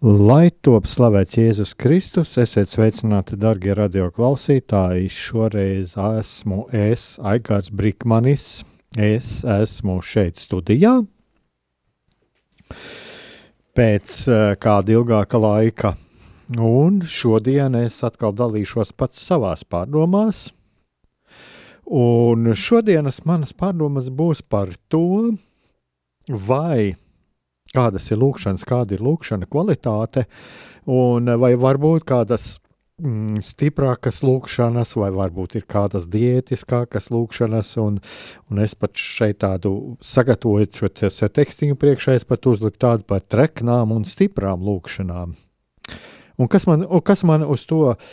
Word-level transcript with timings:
Lai 0.00 0.48
top 0.64 0.86
slavēts 0.88 1.36
Jēzus 1.36 1.74
Kristus, 1.76 2.30
esiet 2.40 2.70
sveicināti, 2.72 3.36
darbie 3.36 3.74
radioklausītāji. 3.76 5.10
Šoreiz 5.12 5.90
esmu 6.00 6.62
es, 6.72 7.18
Aigars 7.20 7.68
Brīsmanis. 7.68 8.62
Es 8.96 9.42
esmu 9.44 9.98
šeit 10.00 10.40
studijā. 10.40 10.94
Pēc 13.76 14.16
uh, 14.32 14.54
kāda 14.56 14.96
ilgāka 14.96 15.36
laika, 15.36 15.92
un 16.56 17.02
šodien 17.04 17.76
es 17.82 17.98
atkal 18.00 18.32
dalīšos 18.32 18.94
pats 18.96 19.20
savās 19.20 19.68
pārdomās. 19.68 20.46
Un 21.84 22.54
šodienas 22.56 23.20
manas 23.28 23.52
pārdomas 23.52 24.08
būs 24.08 24.40
par 24.40 24.72
to, 24.88 25.36
vai 26.24 26.96
kādas 27.74 28.08
ir 28.10 28.20
lūkšanas, 28.20 28.66
kāda 28.68 28.96
ir 28.96 29.04
lūkšana 29.04 29.48
kvalitāte, 29.50 30.26
un 30.90 31.30
vai 31.40 31.52
varbūt 31.60 32.06
kādas 32.08 32.56
mm, 33.02 33.42
stiprākas 33.46 34.22
lūkšanas, 34.26 34.96
vai 35.00 35.10
varbūt 35.14 35.58
ir 35.60 35.66
kādas 35.70 36.08
diētiskākas 36.10 37.10
lūkšanas, 37.14 37.74
un, 37.82 38.00
un 38.50 38.64
es 38.64 38.74
pat 38.74 38.98
šeit 38.98 39.42
tādu 39.44 39.96
sagatavoju 40.02 40.90
šo 41.12 41.30
tekstiņu 41.40 41.78
priekšā, 41.80 42.18
es 42.18 42.26
pat 42.28 42.50
uzliku 42.50 42.80
tādu 42.88 43.06
par 43.06 43.22
treknām 43.22 43.94
un 43.94 44.08
stiprām 44.08 44.66
lūkšanām. 44.66 45.38
Un 46.40 46.48
kas 46.48 46.64
man, 46.64 46.86
un 46.88 47.02
kas 47.04 47.22
man 47.28 47.44
uz 47.44 47.66
to 47.68 47.82
uh, 47.92 48.12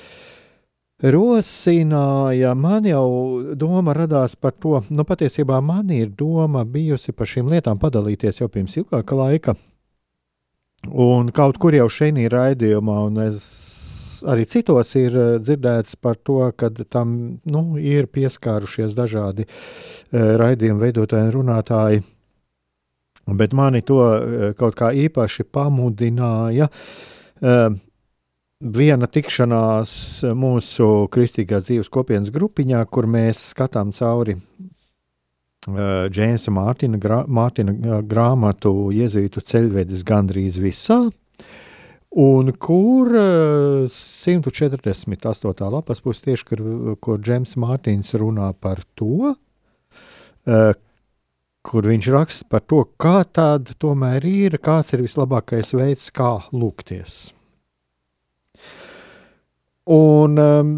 rosināja, 1.04 2.56
man 2.58 2.88
jau 2.90 3.54
doma 3.56 3.94
radās 3.94 4.36
par 4.36 4.56
to, 4.58 4.80
nu 4.90 5.06
patiesībā 5.06 5.60
man 5.62 5.92
ir 5.94 6.10
doma 6.10 6.66
bijusi 6.66 7.14
par 7.14 7.30
šīm 7.30 7.52
lietām 7.54 7.78
padalīties 7.82 8.42
jau 8.42 8.50
pirms 8.50 8.80
ilgāka 8.82 9.18
laika. 9.18 9.56
Un 10.88 11.30
kaut 11.34 11.58
kur 11.62 11.76
jau 11.76 11.88
šeit 11.90 12.18
ir 12.22 12.34
raidījumā, 12.34 12.98
un 13.10 13.18
es 13.28 13.46
arī 14.26 14.46
citos 14.50 14.94
ir 14.98 15.16
eh, 15.18 15.32
dzirdēts 15.42 15.98
par 16.02 16.18
to, 16.18 16.40
ka 16.58 16.70
tam 16.90 17.40
nu, 17.46 17.64
ir 17.78 18.08
pieskārušies 18.10 18.96
dažādi 18.98 19.46
uh, 19.46 20.38
raidījumu 20.42 20.82
veidotāji 20.82 21.28
un 21.28 21.34
runātāji. 21.36 22.04
Bet 23.38 23.54
mani 23.54 23.84
to 23.86 24.00
uh, 24.02 24.48
kaut 24.58 24.78
kā 24.80 24.94
īpaši 24.96 25.46
pamudināja 25.54 26.70
uh, 26.72 27.78
viena 28.62 29.06
tikšanās 29.10 29.92
mūsu 30.38 31.08
kristīgā 31.14 31.62
dzīves 31.62 31.92
kopienas 31.94 32.32
grupiņā, 32.34 32.82
kur 32.90 33.08
mēs 33.10 33.42
skatām 33.52 33.94
cauri 33.94 34.38
uh, 34.38 36.08
Džeimsa 36.10 36.54
Mārtiņa, 36.56 37.02
grā, 37.02 37.22
Mārtiņa 37.28 38.02
grāmatu 38.10 38.90
Jēzus 38.96 39.46
ceļvedis 39.52 40.06
gandrīz 40.08 40.60
visā. 40.64 41.04
Un 42.18 42.50
kur 42.58 43.14
uh, 43.14 43.86
148. 43.94 45.70
lapas 45.70 46.02
puses 46.02 46.26
tieši, 46.26 46.50
kur, 46.50 46.66
kur 47.04 47.22
Džeims 47.22 47.54
Mārtiņš 47.62 48.14
runā 48.24 48.50
par 48.58 48.82
to, 48.98 49.36
uh, 49.38 50.74
kur 51.68 51.94
viņš 51.94 52.12
raksta 52.16 52.50
par 52.50 52.66
to, 52.66 52.88
kā 52.98 53.22
tad 53.30 53.76
tomēr 53.78 54.26
ir, 54.26 54.58
kāds 54.58 54.96
ir 54.96 55.06
vislabākais 55.06 55.76
veids, 55.78 56.10
kā 56.16 56.40
lūgties. 56.56 57.37
Un 59.88 60.36
um, 60.36 60.72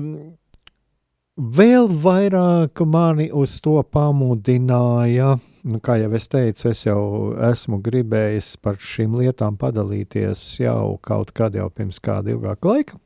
vēl 1.40 1.88
vairāk 2.03 2.81
mani 2.86 3.30
uz 3.34 3.56
to 3.64 3.80
pamudināja, 3.81 5.31
nu, 5.66 5.80
kā 5.81 5.96
jau 5.97 6.12
es 6.14 6.28
teicu, 6.30 6.68
es 6.70 6.84
jau 6.86 7.02
esmu 7.50 7.80
gribējis 7.81 8.52
par 8.62 8.78
šīm 8.78 9.16
lietām 9.18 9.58
padalīties 9.58 10.44
jau 10.62 11.00
kaut 11.02 11.34
kad 11.34 11.58
jau 11.58 11.69
pirms 11.74 11.98
kāda 12.03 12.36
ilgāka 12.36 12.69
laika. 12.69 13.00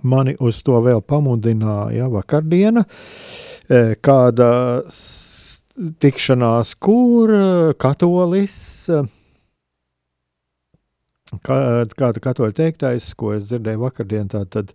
Mani 0.00 0.36
uz 0.40 0.62
to 0.62 0.78
vēl 0.80 1.02
pamudināja 1.02 2.06
vakardiena, 2.12 2.86
e, 3.68 3.98
kāda 4.00 4.50
tikšanās, 6.00 6.76
kur 6.80 7.34
e, 7.34 7.46
katolis 7.76 8.86
Kā, 11.44 11.84
kāda 11.98 12.22
katoļa 12.24 12.54
teiktais, 12.56 13.12
ko 13.18 13.34
es 13.36 13.48
dzirdēju 13.50 13.82
vakardien, 13.82 14.30
tā 14.32 14.46
tad, 14.48 14.70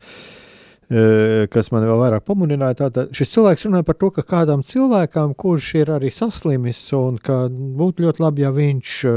e, 0.85 1.47
kas 1.53 1.71
man 1.73 1.87
vēl 1.89 1.97
vairāk 1.97 2.27
pamudināja, 2.27 2.77
tātad 2.83 3.15
šis 3.17 3.33
cilvēks 3.33 3.65
runāja 3.65 3.87
par 3.87 3.97
to, 3.97 4.11
ka 4.13 4.25
kādam 4.35 4.61
cilvēkam, 4.67 5.33
kurš 5.33 5.71
ir 5.81 5.93
arī 5.95 6.11
saslimis, 6.13 6.83
un 6.97 7.17
ka 7.17 7.47
būtu 7.49 8.05
ļoti 8.05 8.25
labi, 8.25 8.45
ja 8.45 8.53
viņš 8.53 8.93
e, 9.09 9.15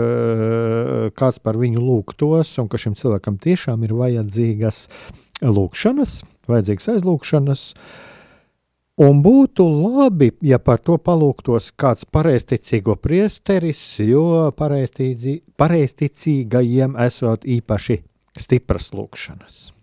kāds 1.18 1.42
par 1.44 1.60
viņu 1.60 1.84
lūgtos, 1.84 2.56
un 2.62 2.72
ka 2.72 2.80
šim 2.80 2.96
cilvēkam 2.96 3.36
tiešām 3.44 3.84
ir 3.84 3.92
vajadzīgas 4.00 4.86
lūgšanas, 5.44 6.22
vajadzīgas 6.48 6.92
aizlūgšanas, 6.94 7.68
uh, 7.76 8.05
Un 8.96 9.18
būtu 9.20 9.60
labi, 9.68 10.32
ja 10.40 10.56
par 10.56 10.80
to 10.80 10.96
palūgtos 10.96 11.68
kāds 11.76 12.08
pareizticīgo 12.08 12.96
priesteris, 12.96 14.00
jo 14.00 14.48
pareizticīgajiem 14.56 16.96
esot 17.04 17.44
īpaši 17.44 18.00
stipras 18.40 18.96
lūkšanas. 18.96 19.76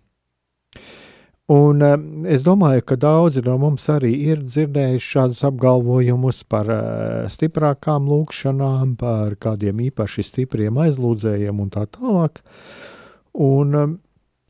Un 1.54 1.82
uh, 1.84 2.00
es 2.32 2.40
domāju, 2.42 2.82
ka 2.88 2.96
daudzi 2.98 3.44
no 3.46 3.58
mums 3.62 3.86
arī 3.92 4.16
ir 4.32 4.40
dzirdējuši 4.48 5.10
šādus 5.12 5.44
apgalvojumus 5.46 6.44
par 6.50 6.70
uh, 6.72 7.28
stiprākām 7.30 8.08
lūkšanām, 8.10 8.96
par 8.98 9.36
kādiem 9.38 9.80
īpaši 9.92 10.24
stipriem 10.24 10.78
aizlūdzējiem 10.88 11.60
un 11.60 11.70
tā 11.74 11.84
tālāk. 11.92 12.40
Un 13.36 13.76
uh, 13.78 13.92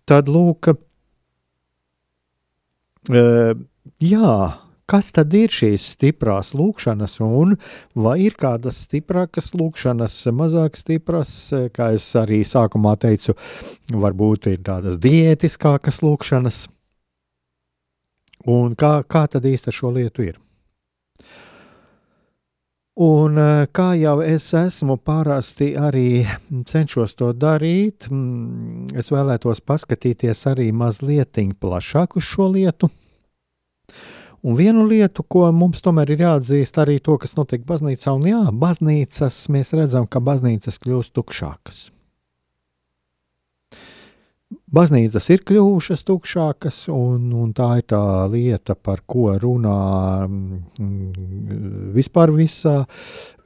tad 0.08 0.30
lūk, 0.32 0.70
jā, 4.04 4.36
kas 4.90 5.12
tad 5.16 5.34
ir 5.38 5.54
šīs 5.54 5.86
stiprās 5.96 6.52
lūkšanas, 6.58 7.18
un 7.24 7.56
vai 7.96 8.18
ir 8.28 8.38
kādas 8.40 8.84
stiprākas 8.88 9.54
lūkšanas, 9.58 10.20
mazāk 10.36 10.78
stipras, 10.80 11.34
kā 11.74 11.94
es 11.98 12.08
arī 12.20 12.44
sākumā 12.48 12.96
teicu, 13.02 13.36
varbūt 13.90 14.52
ir 14.54 14.64
tādas 14.66 15.00
diētiskākas 15.04 16.04
lūkšanas, 16.04 16.64
un 18.54 18.80
kā, 18.80 18.96
kā 19.08 19.28
tad 19.32 19.46
īsti 19.48 19.72
ar 19.72 19.80
šo 19.80 19.94
lietu 19.98 20.28
ir? 20.32 20.40
Un 22.94 23.40
kā 23.74 23.88
jau 23.98 24.20
es 24.22 24.52
esmu 24.54 25.00
parasti 25.02 25.72
arī 25.74 26.28
cenšos 26.70 27.16
to 27.18 27.32
darīt, 27.34 28.06
mm, 28.06 28.94
es 28.94 29.10
vēlētos 29.10 29.64
paskatīties 29.66 30.46
arī 30.52 30.68
mazliet 30.70 31.42
plašāk 31.58 32.20
uz 32.22 32.24
šo 32.24 32.52
lietu. 32.54 32.92
Un 34.44 34.58
vienu 34.60 34.84
lietu, 34.90 35.24
ko 35.24 35.46
mums 35.56 35.80
tomēr 35.84 36.10
ir 36.12 36.26
jāatzīst, 36.26 36.76
arī 36.84 36.98
to, 37.00 37.16
kas 37.22 37.38
notiek 37.38 37.64
baznīcā, 37.64 38.12
un 38.12 38.26
jā, 38.28 38.42
baznīcas 38.52 39.38
mēs 39.56 39.72
redzam, 39.78 40.04
ka 40.04 40.20
baznīcas 40.20 40.82
kļūst 40.84 41.14
tukšākas. 41.16 41.86
Baznīcas 44.74 45.30
ir 45.32 45.46
kļuvušas 45.48 46.04
tukšākas, 46.10 46.82
un, 46.92 47.32
un 47.40 47.56
tā 47.56 47.70
ir 47.80 47.88
tā 47.94 48.04
lieta, 48.34 48.76
par 48.76 49.06
ko 49.08 49.32
runā 49.40 49.80
mm, 50.28 51.92
vispār 51.96 52.34
visā, 52.36 52.82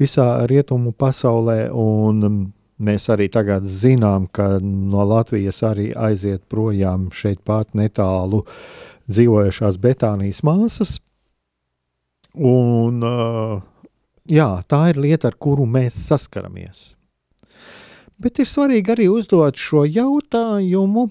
visā 0.01 0.29
rietumu 0.49 0.95
pasaulē. 0.97 1.67
Un, 1.77 2.53
Mēs 2.77 3.07
arī 3.09 3.25
tagad 3.33 3.65
zinām, 3.65 4.27
ka 4.29 4.59
no 4.61 5.01
Latvijas 5.09 5.63
arī 5.65 5.87
aiziet 5.97 6.43
projām 6.45 7.07
šeit 7.09 7.39
pat 7.41 7.73
netālu 7.73 8.43
dzīvojušās 9.11 9.79
Betānijas 9.81 10.43
māsas. 10.45 10.97
Un, 12.37 13.01
jā, 14.29 14.49
tā 14.69 14.81
ir 14.91 15.01
lieta, 15.01 15.31
ar 15.31 15.37
kuru 15.39 15.65
mēs 15.69 15.97
saskaramies. 16.09 16.91
Bet 18.21 18.39
ir 18.41 18.49
svarīgi 18.49 18.93
arī 18.93 19.07
uzdot 19.13 19.57
šo 19.61 19.83
jautājumu, 19.85 21.07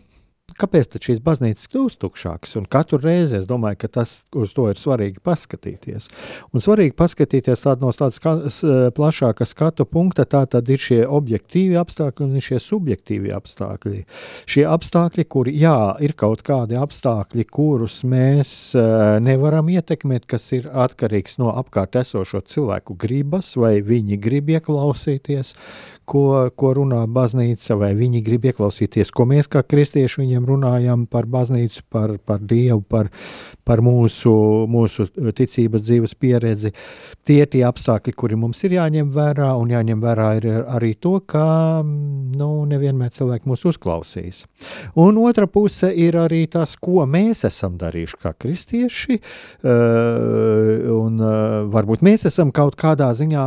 kāpēc 0.61 0.97
šīs 1.06 1.20
baznīcas 1.25 1.69
kļūst 1.73 2.00
tukšākas. 2.03 2.56
Un 2.61 2.69
katru 2.70 3.00
reizi 3.03 3.38
es 3.41 3.47
domāju, 3.49 3.81
ka 3.85 3.91
tas 4.00 4.19
uz 4.37 4.55
to 4.56 4.69
ir 4.70 4.81
svarīgi 4.81 5.23
paskatīties. 5.25 6.08
Un 6.53 6.64
svarīgi 6.64 6.97
paskatīties 6.97 7.64
tād 7.67 7.85
no 7.85 7.93
tādas 7.97 8.20
plašākas 8.97 9.53
skatu 9.53 9.87
punkta, 9.88 10.26
tā 10.29 10.44
tad 10.50 10.69
ir 10.73 10.81
šie 10.82 11.03
objektīvi 11.06 11.79
apstākļi 11.81 12.26
un 12.26 12.44
šie 12.44 12.61
subjektīvi 12.62 13.32
apstākļi. 13.37 14.03
Šie 14.49 14.67
apstākļi, 14.70 15.26
kuri, 15.31 15.56
jā, 15.61 15.76
ir 16.05 16.17
kaut 16.19 16.44
kādi 16.47 16.79
apstākļi, 16.81 17.47
kurus 17.50 18.00
mēs 18.09 18.50
uh, 18.79 19.17
nevaram 19.23 19.70
ietekmēt, 19.73 20.26
kas 20.31 20.49
ir 20.56 20.70
atkarīgs 20.73 21.38
no 21.43 21.52
apkārt 21.56 21.99
esošo 22.00 22.43
cilvēku 22.47 22.97
gribas, 23.00 23.55
vai 23.61 23.79
viņi 23.85 24.19
grib 24.23 24.50
ieklausīties, 24.56 25.55
ko, 26.06 26.25
ko 26.56 26.73
runā 26.79 27.02
baznīca, 27.11 27.76
vai 27.81 27.93
viņi 27.99 28.23
grib 28.26 28.47
ieklausīties, 28.50 29.11
ko 29.14 29.26
mēs 29.29 29.50
kā 29.50 29.62
kristieši 29.67 30.23
viņiem 30.23 30.45
runājam 30.48 31.06
par 31.10 31.26
baznīcu, 31.31 31.84
par, 31.93 32.16
par 32.25 32.43
Dievu, 32.46 32.82
par, 32.88 33.10
par 33.66 33.82
mūsu, 33.84 34.32
mūsu 34.70 35.08
ticības 35.37 35.84
dzīves 35.87 36.14
pieredzi. 36.19 36.72
Tie 37.26 37.40
ir 37.43 37.50
tie 37.50 37.64
apstākļi, 37.66 38.14
kuri 38.16 38.38
mums 38.38 38.62
ir 38.66 38.76
jāņem 38.76 39.10
vērā, 39.14 39.50
un 39.58 39.72
jāņem 39.75 40.02
vērā 40.02 40.28
ir 40.40 40.48
arī 40.64 40.93
to, 41.02 41.16
ka 41.26 41.82
nu, 41.82 42.50
nevienmēr 42.70 43.12
cilvēki 43.16 43.50
mūs 43.50 43.66
uzklausīs. 43.72 44.44
Un 45.02 45.19
otra 45.22 45.48
puse 45.50 45.90
ir 45.90 46.19
arī 46.20 46.44
tas, 46.50 46.76
ko 46.81 47.06
mēs 47.10 47.44
esam 47.49 47.76
darījuši 47.81 48.20
kā 48.22 48.34
kristieši, 48.38 49.19
uh, 49.19 50.87
un 50.96 51.19
uh, 51.22 51.66
varbūt 51.72 52.04
mēs 52.06 52.26
esam 52.31 52.52
kaut 52.54 52.78
kādā 52.78 53.10
ziņā 53.16 53.46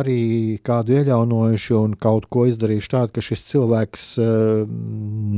arī 0.00 0.20
kādu 0.66 0.96
ieļaunojuši 0.96 1.76
un 1.78 1.94
kaut 2.00 2.26
ko 2.32 2.46
izdarījuši 2.50 2.92
tādu, 2.92 3.12
ka 3.14 3.24
šis 3.24 3.44
cilvēks 3.50 4.06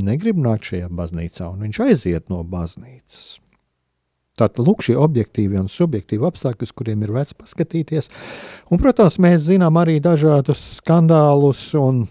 negrib 0.08 0.38
nākt 0.42 0.70
šajā 0.70 0.77
baznīcā, 0.86 1.50
un 1.50 1.66
viņš 1.66 1.80
aiziet 1.88 2.32
no 2.32 2.44
baznīcas. 2.46 3.38
Tātad, 4.38 4.62
lūk, 4.62 4.84
šie 4.86 4.94
objektīvi 5.02 5.58
un 5.58 5.66
subjektīvi 5.72 6.28
apstākļi, 6.28 6.68
uz 6.68 6.74
kuriem 6.78 7.02
ir 7.02 7.10
vērts 7.16 7.34
paskatīties. 7.40 8.06
Un, 8.70 8.78
protams, 8.78 9.18
mēs 9.18 9.48
zinām 9.48 9.80
arī 9.80 9.96
dažādus 10.02 10.62
skandālus 10.76 11.64
un, 11.78 12.04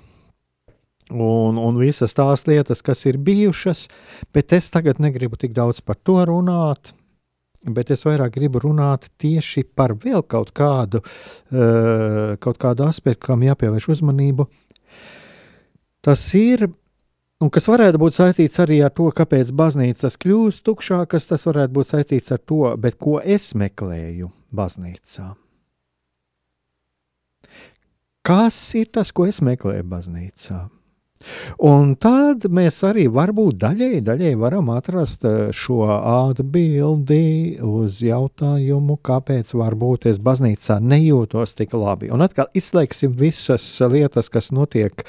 un, 1.16 1.62
un 1.64 1.80
visas 1.80 2.18
tās 2.18 2.44
lietas, 2.50 2.84
kas 2.84 3.06
ir 3.08 3.22
bijušas, 3.24 3.86
bet 4.36 4.58
es 4.58 4.68
tagad 4.74 5.00
negribu 5.00 5.40
tik 5.40 5.56
daudz 5.56 5.80
par 5.80 5.96
to 6.04 6.20
runāt 6.28 6.92
bet 7.66 7.92
es 7.92 8.04
vairāk 8.06 8.36
gribu 8.38 8.62
runāt 8.64 9.10
tieši 9.22 9.66
par 9.76 9.96
vēl 10.00 10.24
kaut 10.30 10.54
kādu, 10.56 11.02
uh, 11.02 12.36
kaut 12.44 12.60
kādu 12.62 12.86
aspektu, 12.88 13.26
kam 13.28 13.44
jāpievērš 13.46 13.90
uzmanību. 13.98 14.48
Tas 16.06 16.24
ir, 16.38 16.68
un 17.44 17.52
kas 17.54 17.68
varētu 17.70 18.02
būt 18.02 18.18
saistīts 18.18 18.62
arī 18.64 18.80
ar 18.86 18.94
to, 18.98 19.10
kāpēc 19.16 19.52
baznīcas 19.56 20.18
kļūst 20.22 20.64
tukšākas, 20.68 21.30
tas 21.32 21.46
varētu 21.50 21.76
būt 21.80 21.92
saistīts 21.94 22.34
ar 22.36 22.42
to, 22.42 22.64
bet 22.82 22.98
ko 23.02 23.18
es 23.24 23.52
meklēju 23.58 24.32
baznīcā. 24.56 25.34
Kas 28.28 28.58
ir 28.76 28.90
tas, 28.92 29.14
ko 29.16 29.28
es 29.30 29.40
meklēju 29.40 29.86
baznīcā? 29.88 30.66
Un 31.64 31.96
tad 32.00 32.46
mēs 32.54 32.80
arī 32.86 33.08
varbūt 33.12 33.58
daļēji, 33.62 34.04
daļēji 34.06 34.40
varam 34.40 34.70
atrast 34.74 35.26
eh, 35.28 35.50
šo 35.56 35.82
atbildi 35.90 37.58
uz 37.66 38.00
jautājumu, 38.06 39.00
kāpēc 39.06 39.54
varbūt 39.58 40.08
es 40.12 40.22
baznīcā 40.24 40.80
nejūtos 40.84 41.58
tik 41.58 41.74
labi. 41.78 42.12
Un 42.14 42.26
atkal 42.26 42.52
izslēgsim 42.58 43.16
visas 43.18 43.66
lietas, 43.90 44.30
kas 44.34 44.52
notiek, 44.56 45.06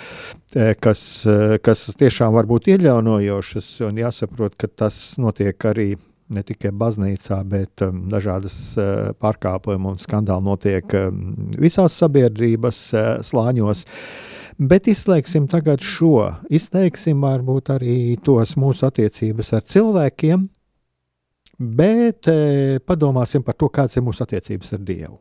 eh, 0.57 0.75
kas, 0.81 1.03
eh, 1.29 1.59
kas 1.63 1.87
tiešām 2.01 2.33
var 2.37 2.49
būt 2.49 2.71
ieļaunojošas, 2.73 3.75
un 3.89 4.01
jāsaprot, 4.01 4.57
ka 4.59 4.71
tas 4.73 5.19
notiek 5.21 5.69
arī 5.69 5.93
ne 6.29 6.43
tikai 6.45 6.75
baznīcā, 6.77 7.39
bet 7.49 7.81
um, 7.81 8.03
dažādas 8.13 8.53
uh, 8.77 9.15
pārkāpumi 9.17 9.95
un 9.95 9.97
skandāli 9.97 10.45
notiek 10.45 10.93
um, 10.99 11.23
visās 11.57 11.97
sabiedrības 11.97 12.83
uh, 12.93 13.07
slāņos. 13.25 13.87
Uh, 13.89 14.38
Bet 14.59 14.89
izslēgsim 14.91 15.45
tagad 15.47 15.85
šo, 15.87 16.33
izteiksim 16.51 17.21
varbūt 17.23 17.71
arī 17.77 18.17
tos 18.27 18.57
mūsu 18.59 18.89
attiecības 18.89 19.53
ar 19.55 19.63
cilvēkiem, 19.71 20.41
bet 21.79 22.27
e, 22.27 22.79
padomāsim 22.83 23.45
par 23.47 23.55
to, 23.55 23.69
kādas 23.71 23.95
ir 23.95 24.03
mūsu 24.03 24.25
attiecības 24.25 24.73
ar 24.75 24.81
Dievu. 24.89 25.19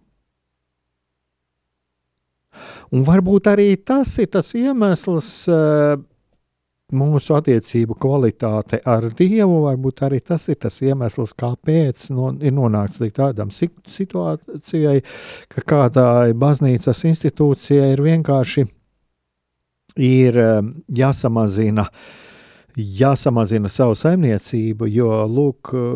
Un 2.98 3.04
varbūt 3.06 3.50
arī 3.52 3.76
tas 3.78 4.16
ir 4.18 4.32
tas 4.34 4.50
iemesls, 4.58 5.28
e, 5.54 5.60
mūsu 6.98 7.36
attiecību 7.38 7.94
kvalitāte 8.02 8.80
ar 8.90 9.06
Dievu, 9.20 9.60
varbūt 9.68 10.02
arī 10.08 10.22
tas 10.26 10.48
ir 10.50 10.58
tas 10.64 10.80
iemesls, 10.82 11.36
kāpēc 11.38 12.08
no, 12.10 12.32
ir 12.42 12.58
nonākts 12.58 13.04
līdz 13.04 13.16
tādam 13.20 13.54
situācijai, 13.54 14.98
ka 15.54 15.66
kādai 15.76 16.34
baznīcas 16.34 17.04
institūcijai 17.12 17.92
ir 17.94 18.04
vienkārši 18.08 18.66
ir 19.98 20.38
um, 20.42 20.72
jāsamazina. 20.94 21.88
Jāsamazina 22.78 23.72
savu 23.74 23.96
saimniecību, 23.98 24.86
jo 24.94 25.10
lūk, 25.26 25.72
uh, 25.74 25.88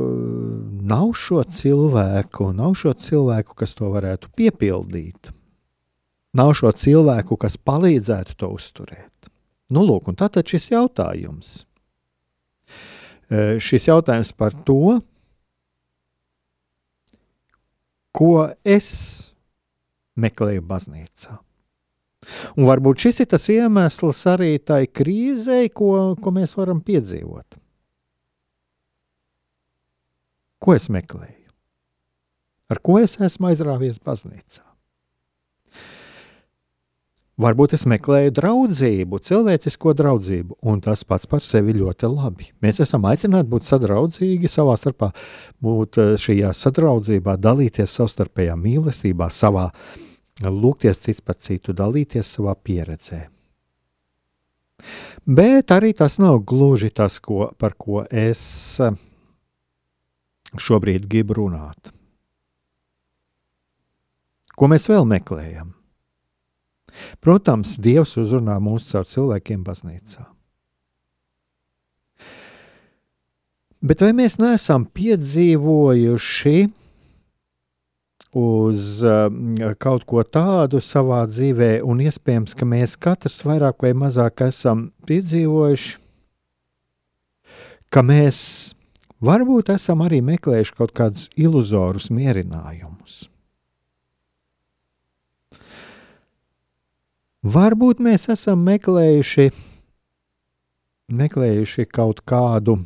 nav 0.81 1.11
šo 1.17 1.43
cilvēku, 1.45 2.49
nav 2.57 2.73
šo 2.79 2.95
cilvēku, 2.97 3.53
kas 3.59 3.75
to 3.77 3.91
varētu 3.93 4.31
piepildīt. 4.37 5.29
Nav 6.37 6.55
šo 6.57 6.71
cilvēku, 6.73 7.37
kas 7.37 7.59
palīdzētu 7.61 8.37
to 8.39 8.49
uzturēt. 8.55 9.29
Nu, 9.71 9.85
lūk, 9.85 10.09
un 10.09 10.17
tātad 10.17 10.47
šis 10.49 10.71
jautājums. 10.73 11.53
Uh, 13.29 13.61
šis 13.61 13.85
jautājums 13.91 14.33
par 14.33 14.57
to, 14.65 14.97
ko 18.11 18.33
es 18.65 18.89
meklēju 20.19 20.65
baznīcā. 20.67 21.37
Un 22.55 22.67
varbūt 22.69 23.07
šis 23.07 23.23
ir 23.23 23.29
tas 23.33 23.47
iemesls 23.49 24.21
arī 24.29 24.55
tai 24.61 24.85
krīzei, 24.85 25.71
ko, 25.73 26.13
ko 26.21 26.33
mēs 26.35 26.53
varam 26.57 26.81
piedzīvot. 26.85 27.57
Ko 30.61 30.75
es 30.77 30.91
meklēju? 30.93 31.37
Ar 32.71 32.79
ko 32.85 32.99
es 33.01 33.17
esmu 33.17 33.49
aizrāvies 33.49 33.97
baznīcā? 34.05 34.61
Varbūt 37.41 37.73
es 37.73 37.87
meklēju 37.89 38.35
draudzību, 38.37 39.17
cilvēcisko 39.25 39.95
draudzību, 39.97 40.59
un 40.69 40.77
tas 40.85 41.01
pats 41.07 41.25
par 41.25 41.41
sevi 41.41 41.73
ļoti 41.73 42.11
labi. 42.11 42.51
Mēs 42.61 42.83
esam 42.85 43.07
aicināti 43.09 43.49
būt 43.49 43.65
sadraudzīgi 43.65 44.51
savā 44.51 44.75
starpā, 44.77 45.09
būt 45.63 45.97
eh, 45.97 46.13
šajā 46.21 46.53
sadraudzībā, 46.53 47.39
dalīties 47.41 47.97
savstarpējā 47.97 48.59
mīlestībā, 48.61 49.31
savā 49.33 49.71
uh, 49.71 50.10
lūgties 50.39 51.01
cits 51.03 51.21
par 51.21 51.37
citu, 51.43 51.73
dalīties 51.73 52.27
savā 52.37 52.55
pieredzē. 52.55 53.27
Bet 55.25 55.71
arī 55.71 55.93
tas 55.93 56.17
nav 56.17 56.39
gluži 56.49 56.89
tas, 56.89 57.19
ko, 57.19 57.51
par 57.57 57.75
ko 57.77 58.05
es 58.09 58.41
eh, 58.81 58.95
šobrīd 60.57 61.05
gribu 61.09 61.37
runāt. 61.43 61.91
Ko 64.57 64.69
mēs 64.69 64.89
vēl 64.89 65.05
meklējam? 65.09 65.75
Protams, 67.23 67.77
Dievs 67.81 68.17
uzrunā 68.19 68.57
mūs 68.61 68.89
caur 68.91 69.07
cilvēkiem 69.07 69.63
baznīcā. 69.65 70.25
Bet 73.81 74.03
vai 74.03 74.11
mēs 74.13 74.37
neesam 74.37 74.83
piedzīvojuši 74.85 76.57
uz 78.31 79.01
um, 79.03 79.57
kaut 79.79 80.05
ko 80.07 80.23
tādu 80.23 80.79
savā 80.83 81.25
dzīvē, 81.27 81.81
un 81.83 81.99
iespējams, 82.05 82.55
ka 82.55 82.67
mēs 82.67 82.95
katrs 82.95 83.41
vairāk 83.43 83.83
vai 83.83 83.91
mazāk 83.97 84.45
esam 84.47 84.89
piedzīvojuši, 85.09 85.97
ka 87.91 88.03
mēs 88.07 88.39
varbūt 89.19 89.73
esam 89.75 90.05
arī 90.05 90.21
meklējuši 90.23 90.77
kaut 90.77 90.95
kādus 90.95 91.27
iluzorus 91.35 92.07
mierinājumus. 92.13 93.27
Varbūt 97.41 97.99
mēs 98.05 98.29
esam 98.31 98.61
meklējuši, 98.63 99.49
meklējuši 101.11 101.87
kaut 101.89 102.21
kādu 102.23 102.77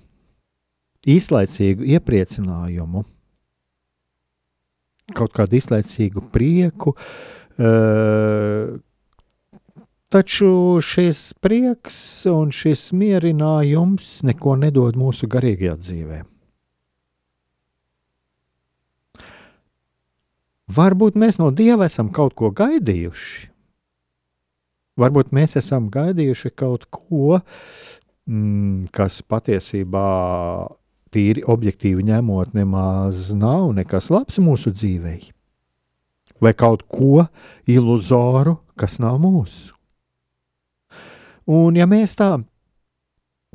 īslaicīgu 1.05 1.85
iepriecinājumu 1.91 3.03
kaut 5.13 5.33
kādu 5.35 5.59
izlaicīgu 5.59 6.23
prieku. 6.33 6.95
Taču 10.15 10.51
šis 10.85 11.33
prieks 11.43 11.97
un 12.31 12.53
šis 12.55 12.87
mierinājums 12.95 14.21
neko 14.25 14.55
nedod 14.61 14.97
mūsu 14.97 15.27
garīgajā 15.29 15.75
dzīvē. 15.81 16.21
Varbūt 20.75 21.17
mēs 21.19 21.37
no 21.37 21.51
Dieva 21.53 21.85
esam 21.85 22.09
kaut 22.13 22.33
ko 22.37 22.49
gaidījuši. 22.55 23.51
Varbūt 24.97 25.33
mēs 25.35 25.57
esam 25.59 25.89
gaidījuši 25.91 26.51
kaut 26.55 26.87
ko, 26.89 27.41
mm, 28.25 28.87
kas 28.95 29.19
patiesībā 29.27 30.07
tīri 31.15 31.45
objektīvi 31.47 32.03
ņemot, 32.11 32.53
nemaz 32.57 33.29
nav 33.35 33.71
nekas 33.77 34.11
labs 34.13 34.41
mūsu 34.43 34.73
dzīvē. 34.75 35.15
Vai 36.43 36.51
kaut 36.57 36.83
ko 36.91 37.25
iluzoru, 37.71 38.57
kas 38.75 38.99
nav 38.99 39.21
mūsu. 39.23 39.71
Un 41.45 41.77
ja 41.77 41.85
mēs 41.87 42.17
tā 42.17 42.33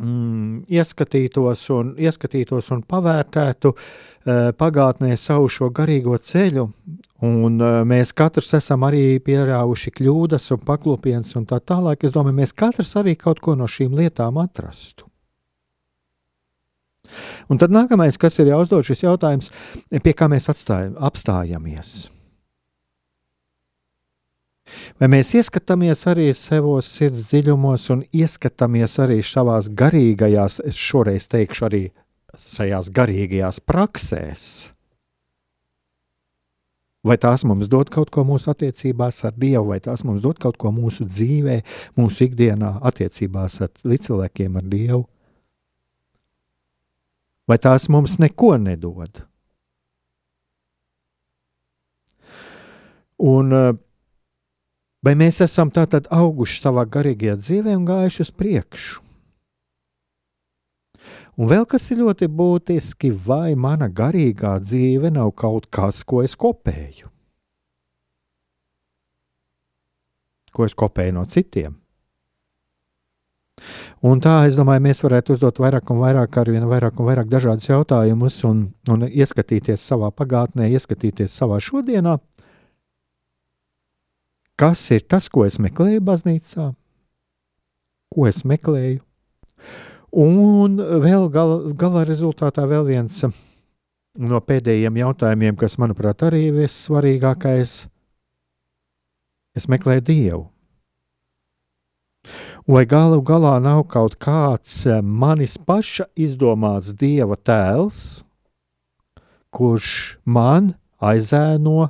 mm, 0.01 0.63
ieskatītos, 0.71 1.65
un, 1.75 1.93
ieskatītos 1.99 2.71
un 2.75 2.85
pavērtētu 2.87 3.73
uh, 3.75 4.51
pagātnē 4.57 5.17
savu 5.19 5.51
šo 5.51 5.71
garīgo 5.75 6.17
ceļu, 6.17 6.69
un 7.27 7.59
uh, 7.59 7.83
mēs 7.89 8.15
katrs 8.17 8.55
esam 8.61 8.87
arī 8.87 9.19
pieļāvuši 9.27 9.95
kļūdas 9.99 10.51
un 10.55 10.65
paklupienas 10.67 11.37
un 11.41 11.51
tā 11.51 11.61
tālāk, 11.61 12.07
es 12.07 12.17
domāju, 12.17 12.39
mēs 12.41 12.57
katrs 12.57 12.97
arī 13.03 13.19
kaut 13.19 13.43
ko 13.43 13.59
no 13.59 13.69
šīm 13.71 13.99
lietām 13.99 14.39
atrastu. 14.41 15.10
Un 17.51 17.61
tad 17.61 17.75
nākamais, 17.75 18.19
kas 18.21 18.39
ir 18.41 18.53
jāuzdod 18.53 18.87
šis 18.87 19.05
jautājums, 19.07 19.51
pie 19.91 20.15
kā 20.17 20.31
mēs 20.31 20.51
atstājam, 20.53 20.97
apstājamies. 20.99 22.09
Vai 25.01 25.09
mēs 25.11 25.33
ieskatāmies 25.35 26.05
arī 26.11 26.29
savos 26.37 26.89
sirds 26.95 27.29
dziļumos 27.31 27.89
un 27.95 28.05
ieskatāmies 28.15 28.99
arī 29.03 29.21
savās 29.27 29.71
garīgajās, 29.81 30.61
es 30.67 30.79
šoreiz 30.79 31.27
teikšu, 31.31 31.65
arī 31.67 31.83
šajās 32.39 32.91
garīgajās 32.95 33.63
praksēs? 33.67 34.45
Vai 37.01 37.17
tās 37.17 37.47
mums 37.49 37.69
dod 37.73 37.89
kaut 37.89 38.11
ko 38.13 38.27
mūsu 38.29 38.51
attiecībās 38.53 39.23
ar 39.25 39.33
Dievu, 39.41 39.71
vai 39.73 39.79
tās 39.81 40.03
mums 40.05 40.21
dod 40.21 40.37
kaut 40.43 40.59
ko 40.61 40.69
mūsu 40.75 41.07
dzīvē, 41.09 41.63
mūsu 41.97 42.27
ikdienā, 42.27 42.75
attiecībās 42.91 43.57
ar 43.65 43.73
līdzcilvēkiem, 43.89 44.59
ar 44.61 44.69
Dievu? 44.69 45.07
Vai 47.51 47.59
tās 47.59 47.89
mums 47.91 48.21
neko 48.23 48.55
nedod? 48.63 49.25
Un 53.21 53.51
uh, 53.53 53.73
Vai 55.01 55.15
mēs 55.17 55.39
esam 55.41 55.71
tātad 55.73 56.11
auguši 56.13 56.59
savā 56.61 56.85
garīgajā 56.85 57.39
dzīvē 57.41 57.73
un 57.79 57.87
gājuši 57.89 58.21
uz 58.27 58.31
priekšu? 58.37 58.99
Un 61.41 61.49
vēl 61.49 61.65
kas 61.65 61.87
ir 61.89 62.03
ļoti 62.03 62.29
būtiski, 62.29 63.09
vai 63.17 63.55
mana 63.57 63.89
garīgā 63.89 64.59
dzīve 64.61 65.09
nav 65.15 65.33
kaut 65.41 65.71
kas, 65.73 66.03
ko 66.05 66.21
es 66.21 66.37
kopēju? 66.37 67.09
Ko 70.53 70.69
es 70.69 70.77
kopēju 70.77 71.17
no 71.17 71.25
citiem? 71.25 71.80
Un 74.07 74.23
tā, 74.25 74.39
es 74.49 74.57
domāju, 74.57 74.85
mēs 74.89 75.03
varētu 75.05 75.37
uzdot 75.37 75.61
vairāk 75.61 75.91
un 75.93 76.01
vairāk, 76.01 76.41
ar 76.41 76.51
vien 76.53 76.67
vairāk 76.69 77.01
un 77.01 77.09
vairāk 77.11 77.29
dažādus 77.33 77.69
jautājumus 77.69 78.41
un, 78.49 78.67
un 78.91 79.09
ieskatīties 79.09 79.85
savā 79.85 80.13
pagātnē, 80.17 80.71
ieskatīties 80.73 81.35
savā 81.37 81.61
šodienā 81.63 82.19
kas 84.61 84.83
ir 84.93 85.07
tas, 85.09 85.29
ko 85.33 85.47
es 85.49 85.57
meklēju 85.63 86.03
baznīcā, 86.05 86.67
ko 88.13 88.27
es 88.29 88.43
meklēju. 88.45 89.01
Un 90.21 90.77
vēl 91.05 91.29
gala, 91.33 91.71
gala 91.79 92.03
rezultātā 92.05 92.67
vēl 92.69 92.85
viens 92.89 93.23
no 94.21 94.41
pēdējiem 94.43 94.99
jautājumiem, 95.01 95.57
kas, 95.57 95.79
manuprāt, 95.81 96.27
arī 96.27 96.49
ir 96.49 96.59
vissvarīgākais. 96.59 97.77
Es 99.57 99.69
meklēju 99.71 100.05
Dievu. 100.11 100.43
Vai 102.71 102.85
galu 102.87 103.17
galā 103.27 103.57
nav 103.59 103.81
kaut 103.91 104.13
kāds 104.23 104.85
manis 105.03 105.57
paša 105.67 106.05
izdomāts 106.15 106.93
Dieva 106.95 107.35
tēls, 107.35 108.23
kurš 109.51 109.89
man 110.23 110.69
aizēno 111.03 111.89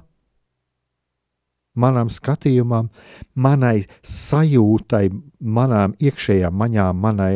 manam 1.76 2.08
skatījumam, 2.08 2.88
manai 3.36 3.84
sajūtai, 4.00 5.04
manām 5.44 5.98
iekšējām 6.00 6.58
maņām, 6.64 7.04
manai 7.04 7.34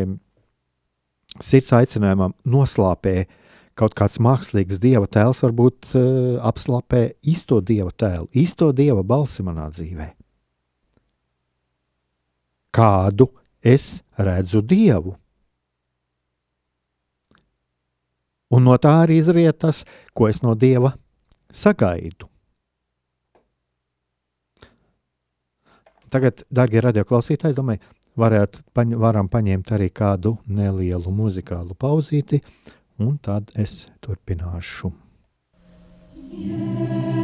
sirds 1.37 1.77
aicinājumam 1.83 2.33
noslāpē 2.49 3.27
kaut 3.77 3.93
kāds 3.93 4.25
mākslīgs 4.25 4.81
dieva 4.81 5.05
tēls, 5.05 5.45
varbūt 5.45 5.93
uh, 5.93 6.09
apslāpē 6.49 7.11
īsto 7.29 7.61
dieva 7.61 7.93
tēlu, 7.93 8.31
īsto 8.33 8.73
dieva 8.73 9.05
balsi 9.05 9.45
manā 9.45 9.69
dzīvē. 9.69 10.15
Kādu 12.75 13.29
es 13.63 14.03
redzu 14.19 14.63
dievu? 14.63 15.15
Un 18.55 18.67
no 18.67 18.75
tā 18.79 19.01
arī 19.05 19.19
izriet 19.23 19.61
tas, 19.63 19.83
ko 20.15 20.29
es 20.31 20.43
no 20.43 20.55
dieva 20.59 20.95
sagaidu. 21.55 22.29
Tagad, 26.15 26.45
darbie 26.51 26.83
radioklausītāji, 26.85 27.57
domāju, 27.57 27.83
varētu, 28.19 28.63
paņ, 28.75 28.95
varam 29.03 29.31
paņemt 29.31 29.73
arī 29.75 29.89
kādu 29.91 30.37
nelielu 30.47 31.11
muzikālu 31.11 31.75
pauzīti, 31.75 32.43
un 33.03 33.17
tad 33.19 33.51
es 33.59 33.87
turpināšu. 34.05 34.93
Jēzus, 36.35 37.15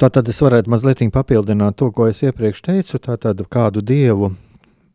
Tātad 0.00 0.30
es 0.32 0.38
varētu 0.40 0.70
mazliet 0.72 1.02
papildināt 1.12 1.74
to, 1.76 1.90
ko 1.92 2.06
es 2.08 2.22
iepriekš 2.24 2.62
teicu. 2.64 2.96
Tātad 3.04 3.42
kādu 3.52 3.82
dievu 3.84 4.30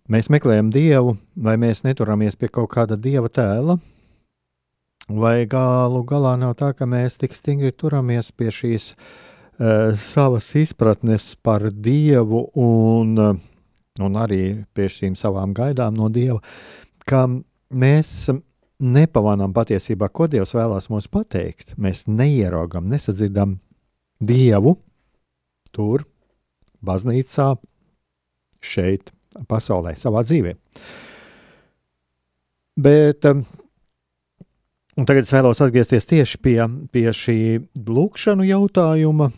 mēs 0.09 0.31
meklējam 0.33 0.71
dievu, 0.73 1.11
vai 1.37 1.59
mēs 1.61 1.83
neturamies 1.85 2.33
pie 2.33 2.49
kaut 2.49 2.71
kāda 2.71 2.97
dieva 2.97 3.29
tēla, 3.29 3.75
vai 5.05 5.45
galu 5.45 6.01
galā 6.09 6.31
nav 6.41 6.55
tā, 6.57 6.71
ka 6.73 6.87
mēs 6.89 7.19
tik 7.21 7.37
stingri 7.37 7.69
turamies 7.69 8.31
pie 8.33 8.49
šīs 8.49 8.87
uh, 8.95 9.93
savas 10.07 10.47
izpratnes 10.57 11.35
par 11.37 11.67
dievu 11.69 12.47
un, 12.57 13.13
uh, 13.21 13.37
un 14.01 14.17
arī 14.17 14.41
pie 14.73 14.89
šīm 14.89 15.13
savām 15.13 15.53
gaidām 15.53 15.93
no 15.93 16.09
dieva, 16.09 16.39
ka 17.05 17.27
mēs 17.69 18.31
nepamanām 18.81 19.53
patiesībā, 19.53 20.09
ko 20.09 20.25
Dievs 20.33 20.57
vēlās 20.57 20.89
mums 20.89 21.05
pateikt. 21.13 21.77
Mēs 21.77 22.07
neieraugam, 22.09 22.89
nesadzirdam 22.89 23.59
Dievu 24.19 24.79
tur, 25.75 26.05
baznīcā, 26.85 27.51
šeit, 28.65 29.11
pasaulē, 29.49 29.95
savā 29.99 30.23
dzīvē. 30.25 30.55
Bet 32.75 33.27
um, 33.29 33.43
tagad 35.03 35.23
es 35.23 35.33
vēlos 35.33 35.61
atgriezties 35.63 36.07
tieši 36.09 36.41
pie, 36.43 36.59
pie 36.91 37.07
šī 37.15 37.39
lūkšanu 37.87 38.47
jautājuma. 38.49 39.31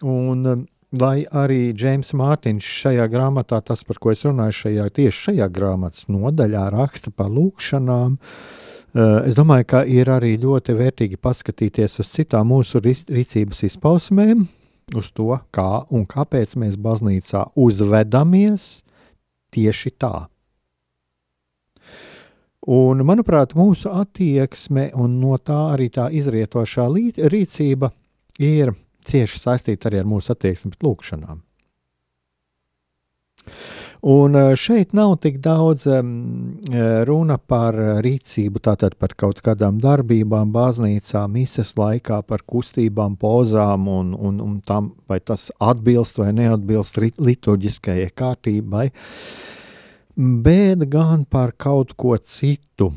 Un, 0.00 0.46
um, 0.48 0.66
lai 0.98 1.22
arī 1.22 1.70
Džeims 1.76 2.14
Mārtiņš 2.18 2.70
šajā 2.80 3.06
grāmatā, 3.12 3.60
tas, 3.62 3.84
par 3.86 4.00
ko 4.02 4.10
es 4.10 4.24
runāju, 4.26 4.56
šajā, 4.64 4.88
tieši 4.96 5.26
šajā 5.28 5.46
grāmatas 5.54 6.08
nodaļā 6.10 6.64
raksta 6.74 7.12
par 7.14 7.30
lūkšanām, 7.30 8.16
uh, 8.16 9.20
es 9.28 9.38
domāju, 9.38 9.68
ka 9.70 9.84
ir 9.86 10.10
arī 10.10 10.34
ļoti 10.42 10.74
vērtīgi 10.80 11.20
paskatīties 11.22 12.00
uz 12.02 12.10
citām 12.10 12.50
mūsu 12.50 12.82
rīcības 12.82 13.62
izpausmēm, 13.70 14.48
uz 14.98 15.10
to, 15.14 15.34
kā 15.54 15.84
un 15.90 16.06
kāpēc 16.08 16.56
mēs 16.60 16.78
baznīcā 16.80 17.50
uzvedamies 17.58 18.68
tieši 19.54 19.92
tā. 20.00 20.14
Un, 22.70 23.00
manuprāt, 23.08 23.54
mūsu 23.56 23.88
attieksme 23.88 24.90
un 25.00 25.16
no 25.22 25.38
tā 25.40 25.72
arī 25.72 25.88
tā 25.92 26.10
izrietošā 26.12 26.84
rīcība 27.32 27.88
ir 28.38 28.74
cieši 29.08 29.40
saistīta 29.40 29.88
arī 29.88 30.02
ar 30.02 30.10
mūsu 30.10 30.34
attieksmi 30.34 30.74
pret 30.74 30.84
lūkšanām. 30.84 31.40
Un 34.00 34.36
eh, 34.38 34.54
šeit 34.56 34.94
nav 34.96 35.18
tik 35.20 35.42
daudz 35.44 35.84
um, 35.92 36.12
runa 37.04 37.36
par 37.36 37.76
rīcību, 38.00 38.62
tātad 38.64 38.96
par 38.96 39.12
kaut 39.20 39.42
kādām 39.44 39.76
darbībām, 39.82 40.54
baznīcā, 40.54 41.26
mises 41.28 41.74
laikā, 41.76 42.22
par 42.24 42.46
kustībām, 42.48 43.18
pozām 43.20 43.90
un, 43.92 44.14
un, 44.16 44.40
un 44.40 44.56
tam, 44.64 44.94
vai 45.08 45.20
tas 45.20 45.50
atbilst 45.60 46.22
vai 46.22 46.30
neatbilst 46.32 46.96
liturģiskajai 47.20 48.08
kārtībai, 48.16 48.88
bet 50.16 50.88
gan 50.88 51.28
par 51.28 51.52
kaut 51.60 51.92
ko 52.00 52.16
citu. 52.16 52.94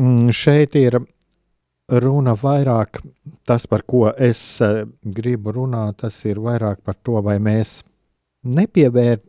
Mm, 0.00 0.34
šeit 0.34 0.74
ir 0.80 0.98
runa 1.90 2.34
vairāk 2.38 3.00
tas, 3.46 3.66
par 3.66 3.82
ko 3.86 4.08
es 4.10 4.40
eh, 4.64 4.84
gribu 5.02 5.54
runāt, 5.54 6.00
tas 6.04 6.18
ir 6.26 6.40
vairāk 6.42 6.82
par 6.86 6.96
to, 7.02 7.18
vai 7.22 7.38
mēs 7.42 7.80
nepievēr, 8.46 9.20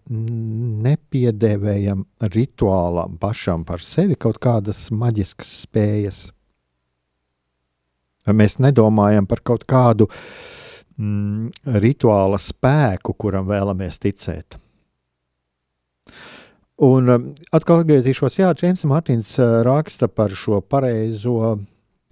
nepiedēvējam 0.86 2.06
rituālam 2.32 3.18
pašam 3.22 3.66
par 3.68 3.84
sevi 3.84 4.16
kaut 4.20 4.40
kādas 4.44 4.88
maģiskas 4.96 5.52
spējas. 5.66 6.22
Mēs 8.32 8.60
nedomājam 8.62 9.26
par 9.28 9.42
kaut 9.44 9.66
kādu 9.70 10.08
mm, 10.98 11.50
rituāla 11.82 12.38
spēku, 12.40 13.16
kuram 13.18 13.50
vēlamies 13.50 13.98
ticēt. 14.00 14.60
Un 16.82 17.10
um, 17.14 17.26
atkal 17.54 17.82
atgriezīšos, 17.82 18.40
Jā, 18.40 18.54
Džeims 18.58 18.86
Martins 18.90 19.36
uh, 19.42 19.60
raksta 19.66 20.08
par 20.10 20.34
šo 20.34 20.62
pareizo, 20.66 21.60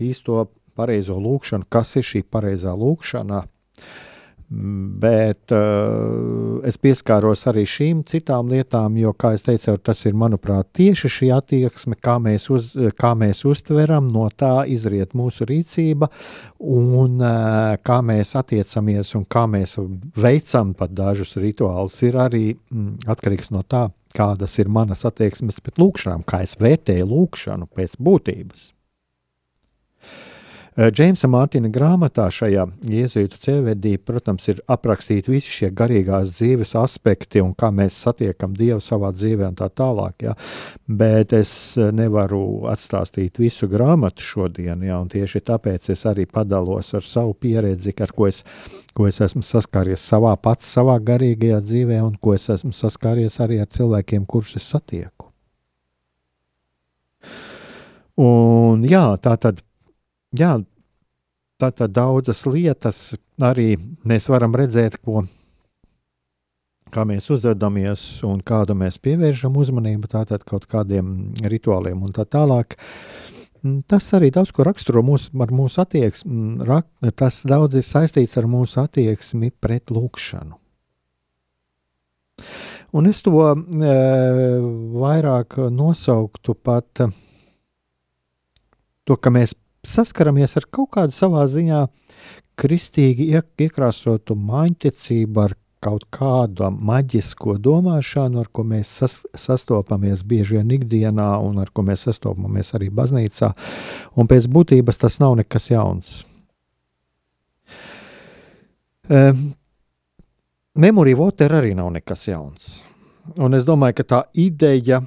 īsto 0.02 0.44
pareizo 0.78 1.18
lūkšanu, 1.22 1.66
kas 1.70 1.96
ir 1.98 2.06
šī 2.06 2.22
pareizā 2.30 2.76
lūkšana. 2.78 3.42
Uh, 3.46 4.09
Bet 4.50 5.52
uh, 5.54 6.58
es 6.66 6.80
pieskāros 6.82 7.44
arī 7.52 7.68
šīm 7.70 8.00
citām 8.10 8.48
lietām, 8.50 8.96
jo, 8.98 9.12
kā 9.14 9.36
jau 9.36 9.44
teicu, 9.46 9.76
tas 9.86 10.02
ir, 10.10 10.16
manuprāt, 10.18 10.72
tieši 10.74 11.12
šī 11.14 11.30
attieksme, 11.36 11.94
kā 12.02 12.16
mēs, 12.24 12.48
uz, 12.50 12.72
kā 12.98 13.12
mēs 13.20 13.44
uztveram, 13.46 14.08
no 14.10 14.26
tā 14.34 14.64
izriet 14.66 15.14
mūsu 15.14 15.46
rīcība, 15.50 16.10
un 16.66 17.22
uh, 17.22 17.76
kā 17.86 18.00
mēs 18.02 18.34
attiecamies 18.42 19.14
un 19.20 19.28
kā 19.30 19.46
mēs 19.54 19.78
veicam 20.18 20.74
pat 20.74 20.98
dažus 20.98 21.38
rituālus, 21.38 22.02
ir 22.10 22.18
arī 22.18 22.44
mm, 22.56 23.06
atkarīgs 23.14 23.54
no 23.54 23.62
tā, 23.70 23.86
kādas 24.18 24.58
ir 24.58 24.74
manas 24.74 25.06
attieksmes 25.06 25.62
pret 25.62 25.78
lūkšanām, 25.78 26.26
kā 26.26 26.42
es 26.48 26.58
vērtēju 26.58 27.06
lūkšanu 27.14 27.70
pēc 27.78 28.02
būtības. 28.02 28.72
Eh, 30.80 30.88
Džeimsa 30.96 31.28
Mārtiņa 31.28 31.68
grāmatā 31.76 32.30
šajā 32.32 32.64
jēzuītu 32.88 33.40
ceļvedī, 33.44 33.98
protams, 34.00 34.46
ir 34.48 34.62
aprakstīti 34.72 35.34
visi 35.34 35.52
šie 35.52 35.70
garīgās 35.76 36.30
dzīves 36.38 36.72
aspekti 36.80 37.42
un 37.44 37.52
kā 37.58 37.68
mēs 37.76 37.98
satiekam 38.06 38.54
Dievu 38.56 38.80
savā 38.80 39.10
dzīvē 39.12 39.50
un 39.50 39.58
tā 39.60 39.68
tālāk. 39.76 40.24
Ja. 40.24 40.38
Bet 40.88 41.36
es 41.36 41.52
eh, 41.76 41.92
nevaru 41.92 42.70
atstāstīt 42.72 43.42
visu 43.44 43.68
grāmatu 43.68 44.24
šodien, 44.24 44.88
ja, 44.88 45.02
un 45.04 45.12
tieši 45.12 45.44
tāpēc 45.52 45.92
es 45.92 46.06
arī 46.08 46.30
padalos 46.32 46.94
ar 46.96 47.04
savu 47.04 47.36
pieredzi, 47.36 47.92
ar 48.00 48.16
ko 48.16 48.30
es, 48.32 48.46
ko 48.96 49.12
es 49.12 49.20
esmu 49.28 49.44
saskāries 49.44 50.00
savā 50.00 50.38
pats, 50.40 50.70
savā 50.80 50.96
garīgajā 51.04 51.60
dzīvē, 51.66 52.00
un 52.08 52.16
ko 52.24 52.40
es 52.40 52.48
esmu 52.56 52.72
saskāries 52.72 53.42
arī 53.44 53.60
ar 53.66 53.68
cilvēkiem, 53.68 54.24
kurus 54.24 54.56
es 54.56 54.72
satieku. 54.72 55.28
Un, 58.20 58.88
jā, 58.88 59.10
tā 59.20 59.36
tad 59.40 59.66
jā, 60.36 60.54
tātad 61.60 61.94
daudzas 61.96 62.46
lietas 62.48 63.02
arī 63.42 63.74
mēs 64.08 64.30
varam 64.32 64.56
redzēt, 64.58 65.00
ko, 65.04 65.24
kā 66.94 67.06
mēs 67.08 67.30
uzvedamies 67.34 68.04
un 68.28 68.44
kādu 68.46 68.76
mēs 68.78 69.00
pievēršam 69.04 69.58
uzmanību 69.60 70.12
tātad 70.12 70.46
kaut 70.48 70.68
kādiem 70.70 71.34
rituāliem 71.44 72.06
un 72.06 72.16
tā 72.16 72.26
tālāk. 72.26 72.78
Tas 73.92 74.06
arī 74.16 74.30
daudz 74.32 74.54
ko 74.56 74.64
raksturo 74.64 75.04
mūsu, 75.04 75.34
mūsu 75.36 75.82
attieksmi. 75.84 76.64
Rak, 76.64 76.88
tas 77.20 77.42
daudz 77.44 77.76
ir 77.76 77.84
saistīts 77.84 78.38
ar 78.40 78.48
mūsu 78.48 78.80
attieksmi 78.86 79.52
pret 79.52 79.92
lūkšanu. 79.92 80.56
Un 82.96 83.06
es 83.06 83.20
to 83.22 83.36
e, 83.52 83.96
vairāk 84.96 85.60
nosauktu 85.76 86.56
pat 86.56 87.04
to, 89.06 89.18
ka 89.20 89.34
mēs 89.34 89.54
saskaramies 89.86 90.58
ar 90.60 90.68
kaut 90.72 90.92
kādu 90.98 91.16
savā 91.16 91.46
ziņā 91.50 91.86
kristīgi 92.60 93.30
iekrāsotu 93.38 94.36
maņķecību 94.36 95.44
ar 95.44 95.56
kaut 95.80 96.04
kādu 96.12 96.68
maģisko 96.76 97.56
domāšanu, 97.64 98.42
ar 98.42 98.50
ko 98.52 98.66
mēs 98.68 98.90
sas, 99.00 99.20
sastopamies 99.32 100.26
bieži 100.28 100.58
vien 100.58 100.74
ikdienā, 100.76 101.30
un 101.40 101.62
ar 101.64 101.72
ko 101.72 101.86
mēs 101.88 102.04
sastopamies 102.10 102.74
arī 102.76 102.90
baznīcā. 102.92 103.54
Un 104.20 104.28
pēc 104.28 104.50
būtības 104.52 105.00
tas 105.00 105.20
nav 105.24 105.38
nekas 105.40 105.70
jauns. 105.72 106.18
Um, 109.10 109.54
Memory 110.76 111.16
Water 111.18 111.56
arī 111.62 111.72
nav 111.76 111.90
nekas 111.96 112.28
jauns. 112.28 112.68
Un 113.40 113.56
es 113.58 113.66
domāju, 113.66 114.02
ka 114.02 114.06
tā 114.12 114.20
ideja, 114.38 115.00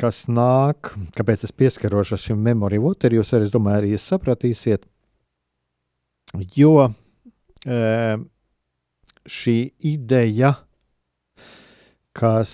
kas 0.00 0.24
nāk, 0.30 0.92
kāpēc 1.14 1.46
es 1.46 1.54
pieskaros 1.54 2.14
šim 2.20 2.40
memory 2.42 2.80
water, 2.82 3.14
jūs 3.14 3.34
arī, 3.36 3.50
domāju, 3.52 3.82
arī 3.82 4.00
sapratīsiet, 4.00 4.86
jo 6.56 6.88
e, 6.88 7.78
šī 9.30 9.58
ideja, 9.94 10.54
kas 12.14 12.52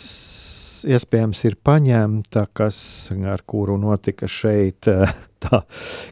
iespējams 0.89 1.43
ir 1.49 1.57
paņemta, 1.65 2.47
kas, 2.57 2.79
ar 3.29 3.43
kuru 3.49 3.77
notika 3.81 4.29
šeit 4.31 4.89
e, 4.89 5.09
tā 5.45 5.63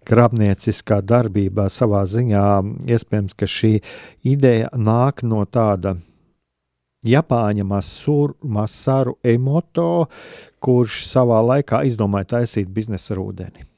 krāpnieciskā 0.08 1.00
darbībā 1.04 1.68
savā 1.72 2.04
ziņā, 2.08 2.44
iespējams, 2.88 3.36
ka 3.38 3.48
šī 3.48 3.74
ideja 4.28 4.72
nāk 4.76 5.24
no 5.28 5.44
tāda 5.44 5.98
Japāņa 7.06 7.64
Masur, 7.64 8.34
Masaru 8.42 9.18
Emoto, 9.22 10.08
kurš 10.58 11.04
savā 11.06 11.40
laikā 11.54 11.84
izdomāja 11.86 12.38
taisīt 12.38 12.70
biznesa 12.74 13.14
ar 13.14 13.22
ūdeni. 13.22 13.68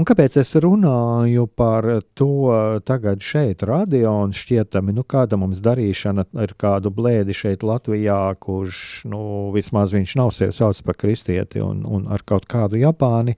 Un 0.00 0.06
kāpēc 0.08 0.38
es 0.40 0.54
runāju 0.62 1.44
par 1.58 1.86
to 2.16 2.80
tagad 2.88 3.22
šeit, 3.24 3.62
radio, 3.68 4.14
un 4.24 4.32
šķietami, 4.36 4.94
nu, 4.96 5.04
kāda 5.04 5.38
mums 5.40 5.60
darīšana 5.64 6.24
ar 6.40 6.54
kādu 6.58 6.92
blēdi 6.94 7.36
šeit 7.36 7.66
Latvijā, 7.66 8.20
kurš, 8.40 9.04
nu, 9.12 9.22
vismaz 9.54 9.92
viņš 9.94 10.16
nav 10.20 10.32
sevi 10.36 10.56
sauc 10.56 10.80
par 10.86 10.98
kristieti 10.98 11.62
un, 11.64 11.84
un 11.84 12.08
ar 12.08 12.24
kaut 12.26 12.48
kādu 12.50 12.80
Japāni. 12.80 13.36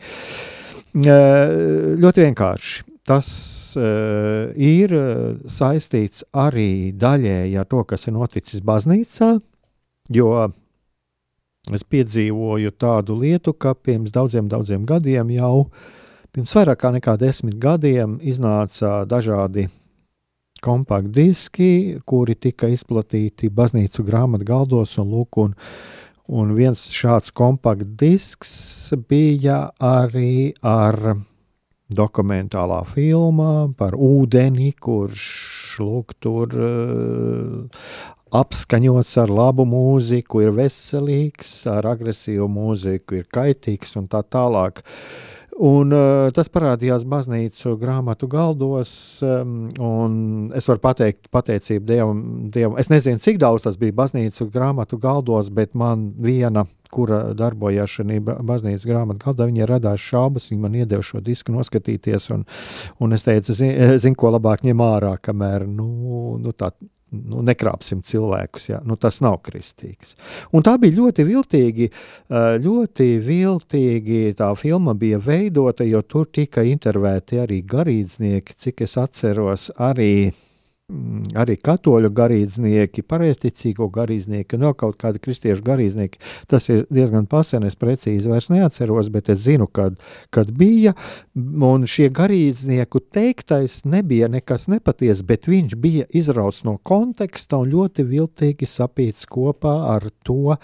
Ļoti 0.95 2.27
vienkārši. 2.29 2.87
Tas 3.07 3.33
uh, 3.79 4.51
ir 4.57 4.95
saistīts 5.51 6.25
arī 6.33 6.93
daļēji 6.97 7.59
ar 7.61 7.69
to, 7.71 7.85
kas 7.85 8.09
ir 8.09 8.17
noticis 8.17 8.65
baznīcā, 8.65 9.35
jo 10.11 10.33
es 11.75 11.85
piedzīvoju 11.85 12.73
tādu 12.81 13.19
lietu, 13.21 13.53
ka 13.53 13.75
pirms 13.75 14.13
daudziem, 14.15 14.49
daudziem 14.49 14.87
gadiem 14.89 15.31
jau 15.37 15.69
pirms 16.33 16.55
vairāk 16.57 16.87
nekā 16.97 17.17
desmit 17.21 17.59
gadiem 17.61 18.19
iznāca 18.23 19.05
dažādi 19.09 19.69
kompaktdiski, 20.65 22.01
kuri 22.05 22.37
tika 22.37 22.69
izplatīti 22.71 23.51
baznīcu 23.53 24.05
grāmatu 24.05 24.47
galdos 24.49 24.97
un 25.01 25.11
lūk, 25.15 25.41
un, 25.41 25.55
un 26.29 26.55
viens 26.57 26.83
šāds 26.95 27.33
kompaktdisks 27.37 28.53
bija 29.09 29.71
arī 29.81 30.53
ar 30.63 31.15
dokumentālā 31.95 32.81
filmā 32.93 33.71
par 33.79 33.97
ūdeni, 33.99 34.71
kurš 34.79 35.27
lūk, 35.81 36.15
tur 36.23 36.55
uh, 36.55 37.83
apskaņots 38.37 39.17
ar 39.23 39.33
labu 39.35 39.67
mūziku, 39.69 40.45
ir 40.45 40.55
veselīgs, 40.55 41.51
ar 41.71 41.89
agresīvu 41.95 42.47
mūziku 42.51 43.21
ir 43.21 43.29
kaitīgs 43.33 43.97
un 43.99 44.09
tā 44.11 44.23
tālāk. 44.23 44.85
Un, 45.61 45.91
uh, 45.93 46.31
tas 46.33 46.49
parādījās 46.49 47.03
baznīcu 47.05 47.75
grāmatu 47.81 48.31
galdos, 48.33 48.93
um, 49.21 50.49
es 50.57 50.69
varu 50.71 50.81
pateikt, 50.81 51.27
pateicību 51.35 51.85
Dievam, 51.91 52.23
Dievam. 52.55 52.79
Es 52.81 52.89
nezinu, 52.89 53.21
cik 53.21 53.43
daudz 53.43 53.67
tas 53.67 53.77
bija 53.81 53.99
baznīcu 53.99 54.49
grāmatu 54.55 54.97
galdos, 55.03 55.51
bet 55.53 55.75
man 55.77 56.15
viena, 56.17 56.65
kura 56.93 57.23
darbojās 57.39 57.97
šajā 57.99 58.21
baznīcas 58.47 58.87
grāmatu 58.89 59.25
galdā, 59.25 59.49
viņa 59.51 59.69
radās 59.71 60.05
šaubas, 60.05 60.51
viņa 60.51 60.63
man 60.67 60.79
iedeva 60.83 61.05
šo 61.07 61.23
disku 61.25 61.55
noskatīties, 61.55 62.31
un, 62.35 62.47
un 63.01 63.17
es 63.17 63.27
teicu, 63.27 63.57
zinu, 63.57 63.99
zin, 64.03 64.17
ko 64.19 64.33
labāk 64.35 64.65
ņem 64.67 64.83
ārā, 64.85 65.17
kamēr, 65.23 65.67
nu, 65.69 66.39
nu 66.43 66.55
tā 66.57 66.73
nu, 67.11 67.43
nekrāpsim 67.47 68.03
cilvēkus. 68.07 68.69
Ja? 68.71 68.81
Nu, 68.87 68.97
tas 69.01 69.21
nav 69.25 69.41
kristīgs. 69.47 70.15
Un 70.55 70.65
tā 70.67 70.77
bija 70.81 70.97
ļoti 70.99 71.27
viltīgi, 71.29 71.89
ļoti 72.67 73.09
viltīgi 73.27 74.21
tā 74.39 74.53
filma 74.59 74.95
bija 74.99 75.21
veidota, 75.23 75.87
jo 75.87 76.03
tur 76.03 76.31
tika 76.33 76.65
intervēti 76.67 77.41
arī 77.43 77.63
garīdznieki, 77.67 78.59
cik 78.59 78.87
es 78.87 78.97
atceros, 79.01 79.71
arī 79.79 80.31
arī 81.39 81.57
katoļu 81.61 82.11
garīdznieki, 82.15 83.05
pareizticīgo 83.07 83.89
garīdznieki 83.95 84.57
un 84.57 84.67
vēl 84.67 84.77
kaut 84.79 84.99
kādi 85.01 85.23
kristiešu 85.23 85.65
garīdznieki. 85.67 86.21
Tas 86.51 86.69
ir 86.73 86.85
diezgan 86.93 87.29
pasen, 87.31 87.67
es 87.69 87.79
precīzi 87.79 88.31
vairs 88.31 88.51
neatceros, 88.53 89.11
bet 89.13 89.31
es 89.33 89.43
zinu, 89.47 89.69
kad, 89.71 89.99
kad 90.35 90.53
bija. 90.57 90.95
Un 91.35 91.87
šie 91.91 92.11
garīdznieku 92.15 93.03
teiktais 93.15 93.81
nebija 93.89 94.31
nekas 94.33 94.69
nepatiess, 94.73 95.25
bet 95.27 95.49
viņš 95.51 95.77
bija 95.81 96.09
izrauts 96.17 96.65
no 96.69 96.79
konteksta 96.83 97.61
un 97.63 97.73
ļoti 97.75 98.07
viltīgi 98.11 98.69
sapīts 98.69 99.29
kopā 99.31 99.77
ar 99.95 100.11
to 100.27 100.55
e, 100.55 100.57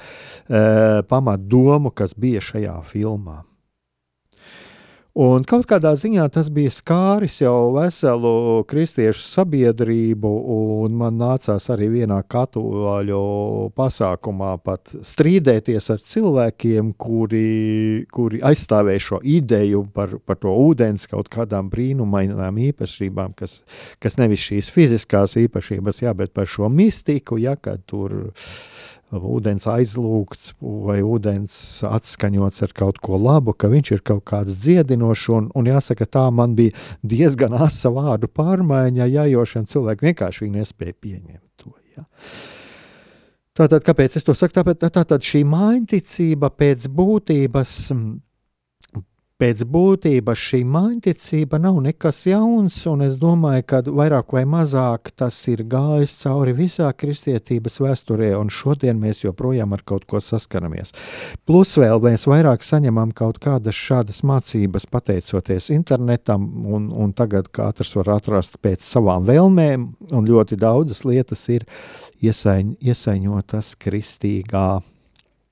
pamatdomu, 1.09 1.95
kas 1.97 2.17
bija 2.19 2.43
šajā 2.45 2.81
filmā. 2.91 3.43
Un 5.17 5.47
kaut 5.49 5.65
kādā 5.65 5.95
ziņā 5.97 6.27
tas 6.29 6.51
bija 6.53 6.69
skāris 6.69 7.39
jau 7.41 7.71
veselu 7.73 8.33
kristiešu 8.69 9.23
sabiedrību, 9.25 10.33
un 10.53 10.99
man 11.01 11.17
nācās 11.17 11.71
arī 11.73 11.89
vienā 11.95 12.19
katoļu 12.29 13.21
pasākumā 13.81 14.51
pat 14.61 14.93
strīdēties 15.01 15.89
ar 15.95 16.05
cilvēkiem, 16.05 16.93
kuri, 17.01 18.05
kuri 18.13 18.43
aizstāvēja 18.45 19.07
šo 19.07 19.23
ideju 19.25 19.87
par, 19.97 20.19
par 20.21 20.37
to 20.43 20.53
ūdens 20.53 21.09
kaut 21.09 21.33
kādām 21.33 21.73
brīnumainām 21.73 22.61
īpašībām, 22.69 23.33
kas, 23.41 23.63
kas 23.97 24.21
nevis 24.21 24.45
šīs 24.51 24.69
fiziskās 24.75 25.39
īpašības, 25.41 26.05
jā, 26.05 26.13
bet 26.13 26.37
par 26.37 26.45
šo 26.45 26.69
mistiku, 26.69 27.41
ja, 27.41 27.57
kad 27.57 27.89
tur 27.89 28.19
ir 28.21 28.76
ūdens 29.13 29.67
aizlūgts 29.71 30.55
vai 30.61 30.99
ūdens 31.05 31.57
atskaņots 31.87 32.67
ar 32.67 32.75
kaut 32.77 33.01
ko 33.05 33.21
labu, 33.21 33.55
ka 33.55 33.71
viņš 33.73 33.93
ir 33.97 34.05
kaut 34.07 34.25
kāds 34.29 34.59
dziedinošs. 34.65 35.29
Un, 35.37 35.49
un 35.57 35.71
jāsaka, 35.71 36.09
tā 36.09 36.27
man 36.35 36.57
bija 36.59 36.75
diezgan 37.07 37.57
asa 37.67 37.93
vārdu 37.95 38.31
pārmaiņa, 38.33 39.09
ja 39.13 39.27
jo 39.31 39.47
šiem 39.47 39.67
cilvēkiem 39.71 40.13
vienkārši 40.13 40.53
nespēja 40.53 40.99
pieņemt 41.01 41.49
to. 41.63 41.75
Ja. 41.97 42.07
Tātad, 43.57 43.81
kāpēc 43.87 44.19
es 44.19 44.27
to 44.27 44.35
saku? 44.37 44.53
Tāpēc 44.59 44.83
tā, 44.85 45.03
tā, 45.09 45.17
šī 45.17 45.41
maiņticība 45.49 46.51
pēc 46.61 46.91
būtības 46.93 47.73
pēc 49.41 49.65
būtības 49.69 50.41
šī 50.41 50.63
mājiņticība 50.73 51.59
nav 51.61 51.77
nekas 51.85 52.23
jauns, 52.31 52.79
un 52.89 53.05
es 53.05 53.19
domāju, 53.21 53.65
ka 53.69 53.81
vairāk 53.85 54.33
vai 54.33 54.47
mazāk 54.49 55.11
tas 55.17 55.37
ir 55.53 55.61
gājis 55.69 56.15
cauri 56.23 56.55
visā 56.57 56.89
kristietības 56.97 57.77
vēsturē, 57.85 58.33
un 58.39 58.49
šodien 58.53 58.97
mēs 59.01 59.25
joprojām 59.27 59.77
ar 59.77 59.85
kaut 59.85 60.07
ko 60.09 60.23
saskaramies. 60.25 60.95
Plus 61.49 61.75
vēl 61.77 62.01
mēs 62.07 62.25
vairāk 62.31 62.65
saņemam 62.65 63.13
kaut 63.17 63.41
kādas 63.45 63.77
šādas 63.77 64.23
mācības 64.27 64.89
pateicoties 64.89 65.69
internetam, 65.75 66.49
un, 66.73 66.89
un 66.89 67.13
tagad 67.17 67.53
katrs 67.53 67.93
var 68.01 68.15
atrast 68.17 68.57
pēc 68.65 68.89
savām 68.89 69.29
vēlmēm, 69.29 69.87
un 70.17 70.33
ļoti 70.33 70.57
daudzas 70.65 71.05
lietas 71.05 71.45
ir 71.53 71.69
iesaiņ, 72.25 72.79
iesaiņotas 72.81 73.75
kristīgā, 73.85 74.67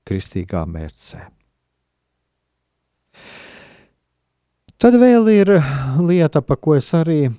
kristīgā 0.09 0.65
mērcē. 0.73 1.34
Tad 4.75 4.97
vēl 4.99 5.29
ir 5.31 5.53
lieta, 6.03 6.41
par 6.43 6.59
ko 6.59 6.75
es 6.75 6.89
arī 6.95 7.29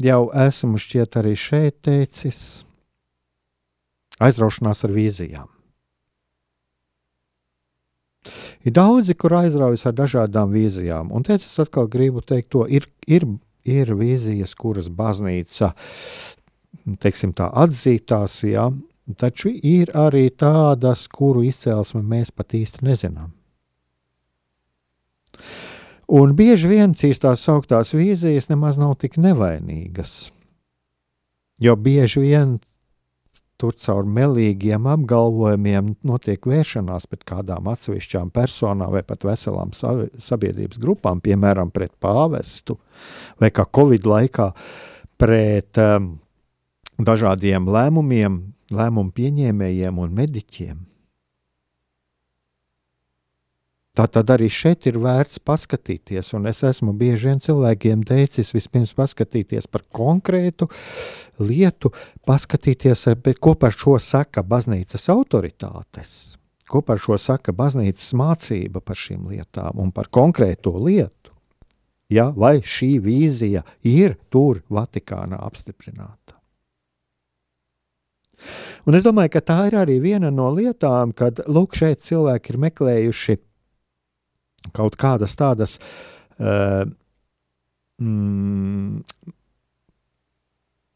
jau 0.00 0.22
esmu 0.46 0.80
šķiet 0.80 1.18
arī 1.20 1.34
šeit 1.36 1.82
teicis- 1.84 2.64
aizraušanās 4.24 4.84
ar 4.84 4.94
vīzijām. 4.96 5.48
Ir 8.64 8.72
daudzi, 8.72 9.14
kur 9.14 9.34
aizraujas 9.38 9.86
ar 9.86 9.92
dažādām 9.92 10.50
vīzijām, 10.52 11.12
un 11.12 11.24
es 11.28 11.58
atkal 11.58 11.88
gribu 11.88 12.20
teikt, 12.20 12.50
to 12.50 12.66
ir, 12.66 12.86
ir, 13.06 13.24
ir 13.64 13.86
vīzijas, 13.86 14.54
kuras 14.54 14.88
baznīca, 14.88 15.74
teiksim 17.00 17.32
tā, 17.32 17.52
atzītās, 17.52 18.42
jā, 18.48 18.66
taču 19.16 19.52
ir 19.52 19.92
arī 19.94 20.28
tādas, 20.30 21.06
kuru 21.08 21.44
izcelsmi 21.48 22.02
mēs 22.02 22.30
pat 22.34 22.48
īsti 22.58 22.82
nezinām. 22.82 23.32
Un 26.08 26.32
bieži 26.32 26.70
vien 26.70 26.94
šīs 26.96 27.20
tās 27.20 27.42
sauktās 27.44 27.92
vīzijas 27.92 28.48
nemaz 28.48 28.78
nav 28.80 28.94
tik 29.02 29.18
nevainīgas. 29.20 30.30
Jo 31.60 31.74
bieži 31.76 32.22
vien 32.22 32.56
tur 33.58 33.74
caur 33.74 34.06
melīgiem 34.06 34.86
apgalvojumiem 34.88 35.90
notiek 36.06 36.46
vēršanās 36.46 37.08
pret 37.10 37.26
kādām 37.28 37.68
atsevišķām 37.72 38.30
personām 38.32 38.94
vai 38.94 39.02
pat 39.04 39.26
veselām 39.26 39.74
sabiedrības 39.74 40.78
grupām, 40.80 41.20
piemēram, 41.20 41.72
pret 41.74 41.92
pāvestu 42.00 42.78
vai 43.42 43.50
kā 43.50 43.66
Covid 43.66 44.06
laikā 44.06 44.52
pret 45.18 45.80
um, 45.82 46.12
dažādiem 47.02 47.66
lēmumiem, 47.68 48.38
lēmumu 48.72 49.12
pieņēmējiem 49.18 49.98
un 49.98 50.14
mediķiem. 50.14 50.78
Tā 53.98 54.04
tad 54.06 54.28
arī 54.30 54.46
šeit 54.46 54.86
ir 54.86 55.00
vērts 55.02 55.40
paskatīties, 55.42 56.28
un 56.38 56.46
es 56.46 56.60
esmu 56.62 56.92
bieži 56.94 57.32
vien 57.32 57.40
cilvēkiem 57.42 58.04
teicis, 58.06 58.52
vispirms 58.54 58.92
paskatīties 58.94 59.66
par 59.66 59.82
konkrētu 59.90 60.68
lietu, 61.42 61.90
paskatīties, 62.28 63.08
ko 63.42 63.56
par 63.58 63.74
šo 63.74 63.96
saka 63.98 64.44
baznīcas 64.46 65.08
autoritātes, 65.10 66.12
ko 66.70 66.84
par 66.86 67.02
šo 67.02 67.18
saka 67.18 67.50
baznīcas 67.50 68.12
mācība 68.14 68.84
par 68.86 69.00
šīm 69.02 69.26
lietām 69.32 69.82
un 69.82 69.90
par 69.90 70.12
konkrēto 70.14 70.76
lietu. 70.78 71.34
Ja, 72.06 72.30
vai 72.30 72.60
šī 72.62 73.00
vīzija 73.02 73.64
ir 73.82 74.14
tur 74.30 74.62
Vatikānā 74.70 75.42
apstiprināta? 75.42 76.38
Un 78.86 78.94
es 78.94 79.02
domāju, 79.02 79.34
ka 79.34 79.42
tā 79.42 79.58
ir 79.66 79.76
arī 79.82 79.98
viena 80.00 80.30
no 80.30 80.52
lietām, 80.54 81.10
kad 81.10 81.42
lūk, 81.50 81.74
šeit 81.74 82.06
cilvēki 82.06 82.54
ir 82.54 82.62
meklējuši 82.68 83.38
kaut 84.76 84.96
kādas 85.00 85.36
tādas 85.38 85.78
uh, 86.38 86.84
mm, 88.02 89.02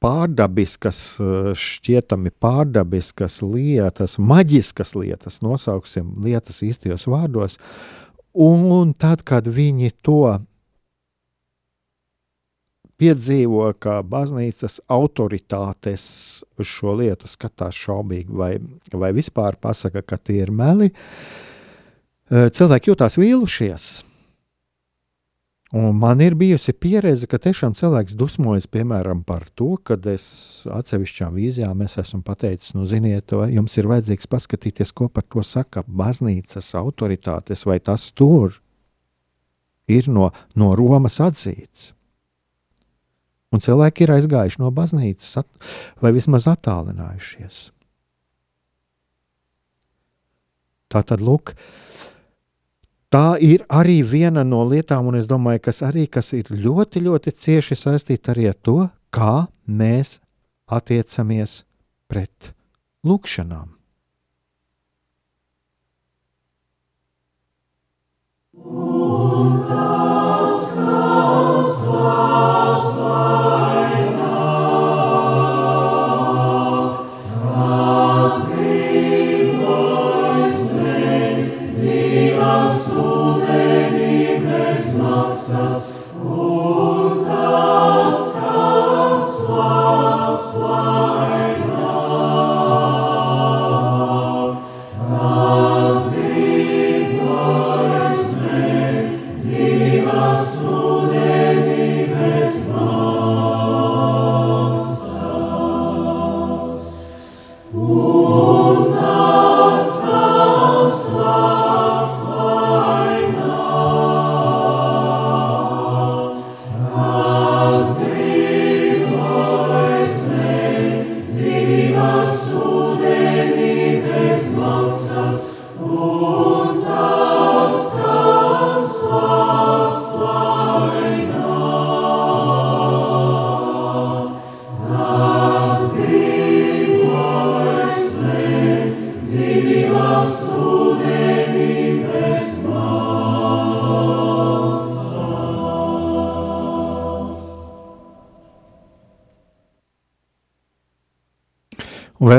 pārdabiskas, 0.02 1.00
eh, 1.22 1.50
šķietami 1.54 2.32
pārdabiskas 2.42 3.40
lietas, 3.46 4.18
maģiskas 4.18 4.96
lietas, 4.98 5.40
nosauksim 5.44 6.16
lietas 6.24 6.62
īstajos 6.66 7.06
vārdos, 7.10 7.58
un 8.34 8.94
tad, 8.98 9.22
kad 9.22 9.46
viņi 9.46 9.92
to 10.02 10.40
piedzīvo, 13.02 13.72
ka 13.82 14.00
baznīcas 14.06 14.80
autoritātes 14.90 16.04
uz 16.58 16.66
šo 16.66 16.96
lietu 16.98 17.30
skatās 17.30 17.78
šaubīgi, 17.78 18.30
vai, 18.30 18.52
vai 18.94 19.10
vispār 19.14 19.58
pasaka, 19.58 20.04
ka 20.06 20.18
tie 20.18 20.42
ir 20.44 20.54
meli, 20.54 20.90
uh, 20.90 21.51
cilvēki 22.32 22.92
jutās 22.92 23.18
vīlušies. 23.20 23.90
Un 25.72 25.96
man 25.96 26.20
ir 26.20 26.34
bijusi 26.36 26.74
pieredze, 26.76 27.24
ka 27.28 27.38
tiešām 27.40 27.72
cilvēks 27.76 28.12
dusmojas 28.16 28.66
piemēram 28.68 29.22
par 29.24 29.46
to, 29.56 29.70
ka 29.80 29.96
es 30.12 30.24
atsevišķām 30.68 31.38
vīzijām 31.38 31.80
es 31.84 31.96
esmu 32.02 32.20
pateicis, 32.26 32.74
nu, 32.76 32.84
ziniet, 32.88 33.32
vai 33.32 33.48
jums 33.54 33.78
ir 33.80 33.88
vajadzīgs 33.88 34.28
paskatīties, 34.28 34.92
ko 34.92 35.08
par 35.08 35.24
to 35.24 35.40
saka 35.40 35.84
baznīcas 35.88 36.68
autoritātes, 36.76 37.64
vai 37.64 37.78
tas 37.80 38.10
tur 38.12 38.60
ir 39.88 40.12
no, 40.12 40.28
no 40.52 40.74
Romas 40.76 41.16
atzīts. 41.24 41.94
Un 43.52 43.64
cilvēki 43.64 44.04
ir 44.04 44.12
aizgājuši 44.18 44.60
no 44.60 44.68
baznīcas, 44.76 45.40
vai 46.04 46.12
vismaz 46.12 46.48
attālinājušies. 46.52 47.64
Tā 50.92 51.00
tad, 51.08 51.24
lūk, 51.24 51.56
uh, 51.56 52.11
tā 53.12 53.36
ir 53.40 53.66
arī 53.68 54.00
viena 54.02 54.44
no 54.44 54.62
lietām, 54.68 55.10
un 55.10 55.18
es 55.20 55.28
domāju, 55.28 55.66
kas 55.68 55.82
arī 55.84 56.06
kas 56.10 56.32
ir 56.36 56.48
ļoti, 56.50 57.04
ļoti 57.04 57.34
cieši 57.44 57.78
saistīta 57.78 58.32
arī 58.32 58.48
ar 58.52 58.58
to, 58.64 58.78
kā 59.12 59.46
mēs 59.68 60.16
attiecamies 60.72 61.62
pret 62.08 62.52
lūkšanām. 63.04 63.68
Un 68.62 69.81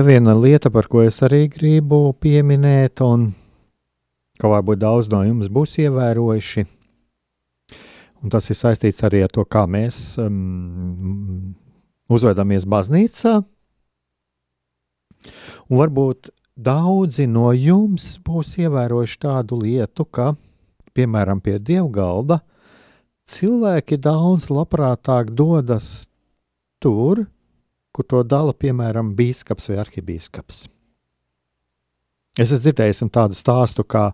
viena 0.05 0.33
lieta, 0.37 0.69
par 0.71 0.87
ko 0.91 1.01
es 1.03 1.19
arī 1.25 1.47
gribu 1.51 2.13
pieminēt, 2.21 3.01
un 3.03 3.31
ka 4.39 4.49
varbūt 4.51 4.81
daudz 4.81 5.09
no 5.11 5.23
jums 5.25 5.49
būs 5.51 5.77
ievērojuši, 5.83 6.63
un 8.23 8.33
tas 8.33 8.49
ir 8.49 8.59
saistīts 8.59 9.03
arī 9.07 9.23
ar 9.25 9.33
to, 9.33 9.45
kā 9.45 9.65
mēs 9.69 10.17
um, 10.21 11.53
uzvedamies 12.11 12.67
baznīcā. 12.69 13.41
Un 15.71 15.79
varbūt 15.79 16.31
daudzi 16.59 17.27
no 17.31 17.51
jums 17.55 18.17
būs 18.23 18.57
ievērojuši 18.63 19.21
tādu 19.23 19.61
lietu, 19.63 20.05
ka, 20.05 20.33
piemēram, 20.93 21.39
pie 21.43 21.59
dievgalda 21.59 22.41
cilvēki 23.31 24.01
daudz 24.03 24.49
labprātāk 24.51 25.31
dodas 25.31 26.03
tur, 26.83 27.23
kur 27.23 27.29
to 28.01 28.23
dala 28.25 28.56
piemēram 28.58 29.13
biskups 29.13 29.69
vai 29.69 29.84
arhibīskaps. 29.84 30.63
Es 32.34 32.49
esmu 32.49 32.63
dzirdējis 32.63 33.03
tādu 33.13 33.38
stāstu, 33.38 33.84
kā, 33.86 34.08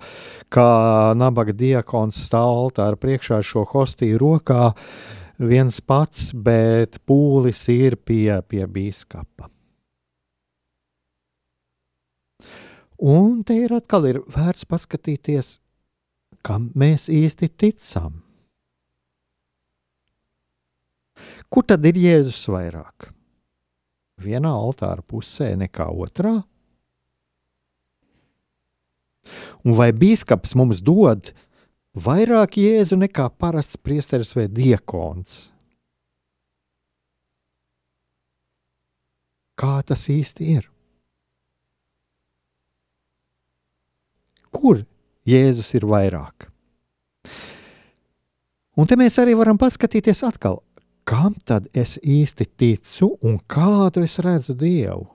kā 0.51 0.71
nabaga 1.15 1.53
diakons 1.55 2.17
stāv 2.25 2.51
altāra 2.65 2.99
priekšā 2.99 3.37
ar 3.39 3.45
šo 3.47 3.63
hostiju 3.69 4.19
rokā, 4.19 4.73
viens 5.39 5.79
pats, 5.79 6.33
bet 6.35 6.99
pūlis 7.07 7.61
ir 7.71 7.95
pie, 7.95 8.41
pie 8.43 8.65
biskupa. 8.67 9.47
Un 12.99 13.45
te 13.47 13.55
ir 13.55 13.71
atkal 13.71 14.09
ir 14.09 14.19
vērts 14.27 14.67
paskatīties, 14.67 15.53
kam 16.43 16.73
mēs 16.75 17.07
īsti 17.07 17.47
ticam. 17.55 18.19
Kur 21.47 21.63
tad 21.63 21.87
ir 21.87 21.95
Jēzus 21.95 22.43
vairāk? 22.51 23.13
Vienā 24.23 24.51
altāra 24.51 25.03
pusē 25.05 25.53
nekā 25.59 25.89
otrā? 25.89 26.39
Un 29.63 29.75
vai 29.77 29.91
biskups 29.93 30.55
mums 30.57 30.81
dod 30.81 31.31
vairāk 31.93 32.57
jēzu 32.61 32.97
nekā 32.99 33.29
parasts 33.37 33.77
priesteris 33.77 34.33
vai 34.37 34.47
diakons? 34.47 35.49
Kā 39.59 39.79
tas 39.83 40.07
īsti 40.09 40.53
ir? 40.55 40.69
Kur 44.55 44.85
Jēzus 45.29 45.73
ir 45.77 45.85
vairāk? 45.85 46.47
Un 48.79 48.87
te 48.87 48.95
mēs 48.97 49.17
arī 49.21 49.35
varam 49.37 49.59
paskatīties 49.59 50.23
atkal, 50.23 50.61
kam 51.09 51.33
tad 51.45 51.65
es 51.73 51.97
īsti 51.97 52.45
ticu 52.59 53.15
un 53.25 53.39
kādu 53.49 54.03
es 54.05 54.19
redzu 54.21 54.53
Dievu? 54.53 55.07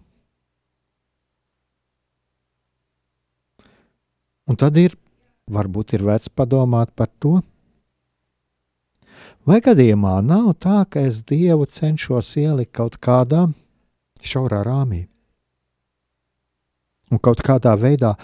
Un 4.50 4.58
tad 4.60 4.76
ir, 4.76 4.96
varbūt 5.48 5.94
ir 5.96 6.02
vērts 6.04 6.32
padomāt 6.34 6.90
par 6.98 7.08
to, 7.22 7.38
vai 9.46 9.60
gadījumā 9.64 10.18
nav 10.26 10.50
tā, 10.60 10.82
ka 10.90 11.04
es 11.06 11.22
Dievu 11.22 11.68
cenšos 11.70 12.34
ielikt 12.42 12.74
kaut 12.74 12.98
kādā 12.98 13.46
šaurā 14.24 14.64
rāmī. 14.66 15.04
Un 17.12 17.22
kaut 17.22 17.40
kādā 17.44 17.76
veidā 17.78 18.16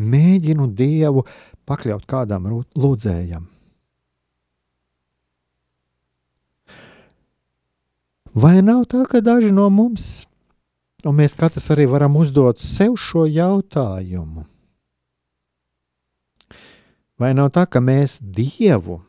mēģinu 0.00 0.72
Dievu 0.72 1.26
pakļaut 1.68 2.08
kādam 2.08 2.48
lūdzējam. 2.72 3.57
Vai 8.34 8.60
nav 8.62 8.84
tā, 8.90 9.04
ka 9.08 9.22
daži 9.24 9.50
no 9.54 9.68
mums, 9.72 10.26
un 11.04 11.16
mēs 11.16 11.34
katrs 11.38 11.70
arī 11.72 11.88
varam 11.88 12.16
uzdot 12.20 12.60
sev 12.60 12.98
šo 13.00 13.24
jautājumu? 13.24 14.44
Vai 17.18 17.32
nav 17.34 17.50
tā, 17.50 17.64
ka 17.66 17.80
mēs 17.82 18.18
Dievu 18.20 19.00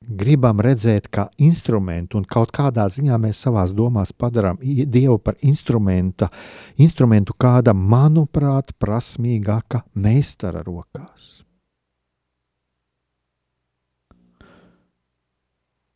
gribam 0.00 0.60
redzēt 0.62 1.08
kā 1.12 1.26
instrumentu, 1.38 2.18
un 2.18 2.24
kaut 2.24 2.52
kādā 2.54 2.86
ziņā 2.90 3.18
mēs 3.20 3.42
savā 3.44 3.66
domās 3.74 4.12
padarām 4.12 4.58
Dievu 4.62 5.18
par 5.18 5.36
instrumentu 5.42 7.36
kāda, 7.38 7.74
manuprāt, 7.74 8.72
prasmīgāka 8.78 9.84
meistara 9.94 10.62
rokās? 10.66 11.44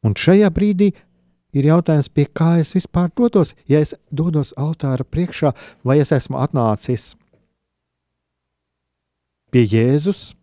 Un 0.05 0.13
šajā 0.13 0.51
brīdī 0.53 0.91
ir 1.55 1.71
jautājums, 1.71 2.11
pie 2.11 2.27
kā 2.27 2.59
es 2.61 2.75
vispār 2.77 3.11
dodos. 3.17 3.55
Ja 3.71 3.81
es 3.85 3.95
dodos 4.11 4.53
altāra 4.61 5.07
priekšā, 5.07 5.55
vai 5.87 6.01
es 6.03 6.13
esmu 6.15 6.41
atnācis 6.43 7.15
pie 9.55 9.65
Jēzus, 9.71 10.35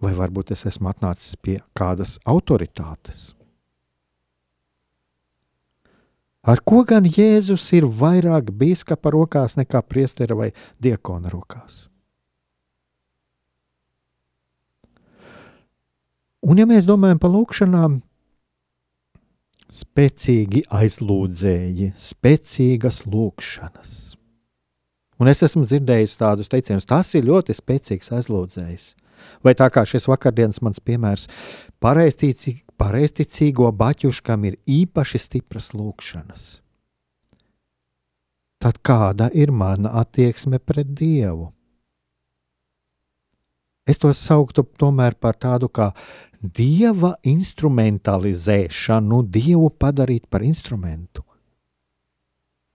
vai 0.00 0.14
varbūt 0.16 0.54
es 0.56 0.64
esmu 0.68 0.90
atnācis 0.92 1.36
pie 1.36 1.58
kādas 1.76 2.18
autoritātes. 2.24 3.32
Ar 6.44 6.60
ko 6.60 6.82
gan 6.84 7.06
Jēzus 7.08 7.64
ir 7.72 7.86
vairāk 7.88 8.50
biskupa 8.52 9.12
rokās 9.14 9.56
nekā 9.56 9.80
priestera 9.88 10.36
vai 10.36 10.50
diakona 10.82 11.32
rokās? 11.32 11.86
Un, 16.44 16.60
ja 16.60 16.66
mēs 16.68 16.84
domājam 16.84 17.20
par 17.22 17.32
lūkšanām, 17.32 18.02
spēcīgi 19.74 20.64
aizlūdzēji, 20.72 21.92
spēcīgas 21.98 23.04
lūkšanas. 23.10 23.94
Un 25.22 25.30
es 25.30 25.42
esmu 25.46 25.64
dzirdējis 25.66 26.18
tādus 26.20 26.50
teicienus, 26.50 26.86
tas 26.90 27.12
ir 27.14 27.26
ļoti 27.28 27.54
spēcīgs 27.54 28.12
aizlūdzējs. 28.18 28.92
Vai 29.44 29.54
tā 29.56 29.70
kā 29.72 29.84
šis 29.88 30.08
vakardienas 30.10 30.60
mans 30.64 30.82
piemērs, 30.84 31.28
pareizticīgo 31.80 33.70
baķuškam 33.78 34.44
ir 34.50 34.58
īpaši 34.68 35.22
stipras 35.22 35.70
lūkšanas. 35.76 36.58
Tad 38.60 38.80
kāda 38.84 39.28
ir 39.36 39.52
mana 39.52 39.92
attieksme 40.00 40.58
pret 40.60 40.92
Dievu? 40.96 41.50
Es 43.84 44.00
to 44.00 44.12
sauktu 44.16 44.64
tomēr 44.80 45.14
par 45.20 45.36
tādu 45.36 45.68
kā 45.68 45.90
dieva 46.40 47.14
instrumentalizēšanu, 47.24 49.22
dievu 49.28 49.68
padarīt 49.80 50.26
par 50.32 50.44
instrumentu. 50.44 51.24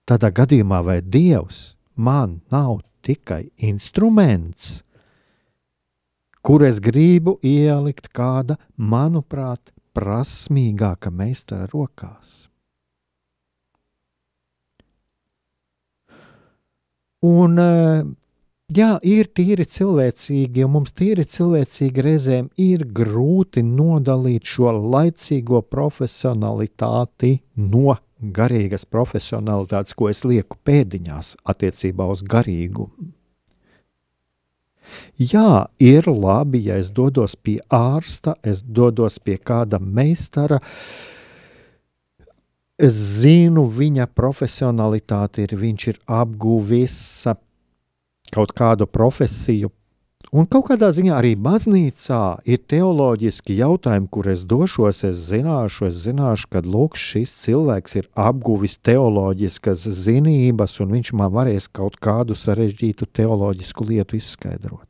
Tādā 0.09 0.31
gadījumā 0.33 0.81
vai 0.85 0.99
dievs 1.01 1.75
man 1.95 2.39
nav 2.53 2.79
tikai 3.05 3.49
instruments, 3.57 4.83
kur 6.41 6.63
es 6.65 6.79
gribu 6.81 7.37
ielikt 7.45 8.09
kāda, 8.13 8.57
manuprāt, 8.77 9.73
prasmīgāka 9.93 11.11
meistara 11.11 11.67
rokās. 11.73 12.47
Un 17.25 17.59
uh, 17.59 18.05
Jā, 18.69 18.99
ir 19.01 19.25
tīri 19.33 19.65
cilvēcīgi, 19.65 20.61
un 20.61 20.75
mums 20.75 20.91
tīri 20.93 21.23
cilvēcīgi 21.25 22.03
reizēm 22.05 22.51
ir 22.61 22.83
grūti 22.85 23.63
nodalīt 23.65 24.45
šo 24.45 24.69
laicīgo 24.77 25.63
profesionalitāti 25.65 27.39
no 27.57 27.95
garīgas 28.21 28.85
profesionalitātes, 28.85 29.95
ko 29.97 30.11
es 30.11 30.21
lieku 30.21 30.59
pēdiņās 30.69 31.33
attiecībā 31.49 32.11
uz 32.13 32.21
garīgumu. 32.21 33.09
Jā, 35.17 35.65
ir 35.81 36.05
labi, 36.05 36.61
ja 36.69 36.77
es 36.77 36.93
dodos 36.93 37.33
pie 37.33 37.57
ārsta, 37.73 38.37
es 38.45 38.61
dodos 38.61 39.17
pie 39.17 39.41
kāda 39.41 39.81
meistara. 39.81 40.61
Es 42.77 42.93
zinu, 42.93 43.65
viņa 43.65 44.07
profesionalitāte 44.13 45.43
ir, 45.49 45.57
viņš 45.57 45.87
ir 45.89 46.01
apguvis 46.05 46.97
kaut 48.33 48.53
kādu 48.57 48.87
profesiju. 48.89 49.71
Un 50.35 50.45
kaut 50.51 50.65
kādā 50.67 50.89
ziņā 50.91 51.13
arī 51.15 51.31
baznīcā 51.39 52.43
ir 52.43 52.59
teoloģiski 52.69 53.55
jautājumi, 53.61 54.09
kur 54.11 54.27
es 54.27 54.43
došos, 54.43 54.99
es 55.07 55.21
zināšu, 55.29 55.87
es 55.87 56.01
zināšu, 56.03 56.49
ka 56.51 56.61
lūk, 56.65 56.99
šis 56.99 57.31
cilvēks 57.45 57.95
ir 58.01 58.09
apguvis 58.19 58.75
teoloģiskas 58.83 59.87
zinības, 60.03 60.75
un 60.83 60.91
viņš 60.97 61.13
man 61.15 61.31
varēs 61.33 61.69
kaut 61.71 61.95
kādu 62.03 62.35
sarežģītu 62.35 63.07
teoloģisku 63.15 63.87
lietu 63.89 64.19
izskaidrot. 64.19 64.89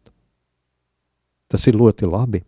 Tas 1.49 1.65
ir 1.69 1.77
ļoti 1.77 2.09
labi. 2.09 2.43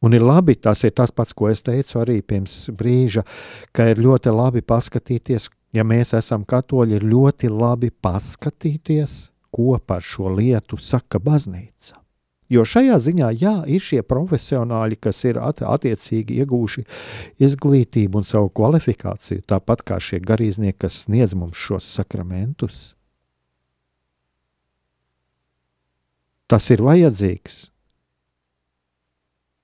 Un 0.00 0.14
ir 0.14 0.22
labi, 0.22 0.54
tas 0.54 0.84
ir 0.86 0.92
tas 0.94 1.10
pats, 1.10 1.34
ko 1.34 1.48
es 1.50 1.60
teicu 1.66 1.98
arī 1.98 2.20
pirms 2.22 2.68
brīža, 2.70 3.24
ka 3.74 3.88
ir 3.90 3.98
ļoti 4.00 4.30
labi 4.30 4.62
paskatīties, 4.62 5.48
ja 5.72 5.84
mēs 5.84 6.14
esam 6.16 6.44
katoļi, 6.48 6.98
ir 6.98 7.06
ļoti 7.08 7.50
labi 7.52 7.90
paskatīties, 7.90 9.28
ko 9.54 9.78
par 9.84 10.04
šo 10.04 10.32
lietu 10.34 10.78
saka 10.80 11.20
baznīca. 11.22 11.98
Jo 12.48 12.64
šajā 12.64 12.96
ziņā, 13.04 13.28
jā, 13.36 13.54
ir 13.68 13.82
šie 13.84 14.00
profesionāļi, 14.08 14.96
kas 15.04 15.20
ir 15.28 15.36
at 15.44 15.60
attiecīgi 15.60 16.38
iegūši 16.40 16.84
izglītību 17.44 18.22
un 18.22 18.24
savu 18.24 18.48
kvalifikāciju, 18.56 19.44
tāpat 19.44 19.84
kā 19.84 19.98
šie 20.00 20.22
garīdznieki, 20.24 20.78
kas 20.80 21.02
sniedz 21.04 21.36
mums 21.36 21.60
šos 21.60 21.88
sakramentus. 21.98 22.94
Tas 26.48 26.70
ir 26.72 26.80
vajadzīgs. 26.80 27.66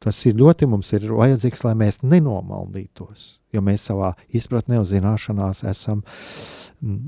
Tas 0.05 0.19
ir 0.29 0.37
ļoti 0.37 0.69
mums 0.69 0.91
ir 0.93 1.07
vajadzīgs, 1.17 1.63
lai 1.65 1.73
mēs 1.81 2.03
nenomaldītos, 2.05 3.39
jo 3.57 3.63
mēs 3.65 3.87
savā 3.89 4.13
izpratnē 4.37 4.83
un 4.83 4.89
zināšanās 4.89 5.63
esam, 5.71 6.03
mm, 6.85 7.07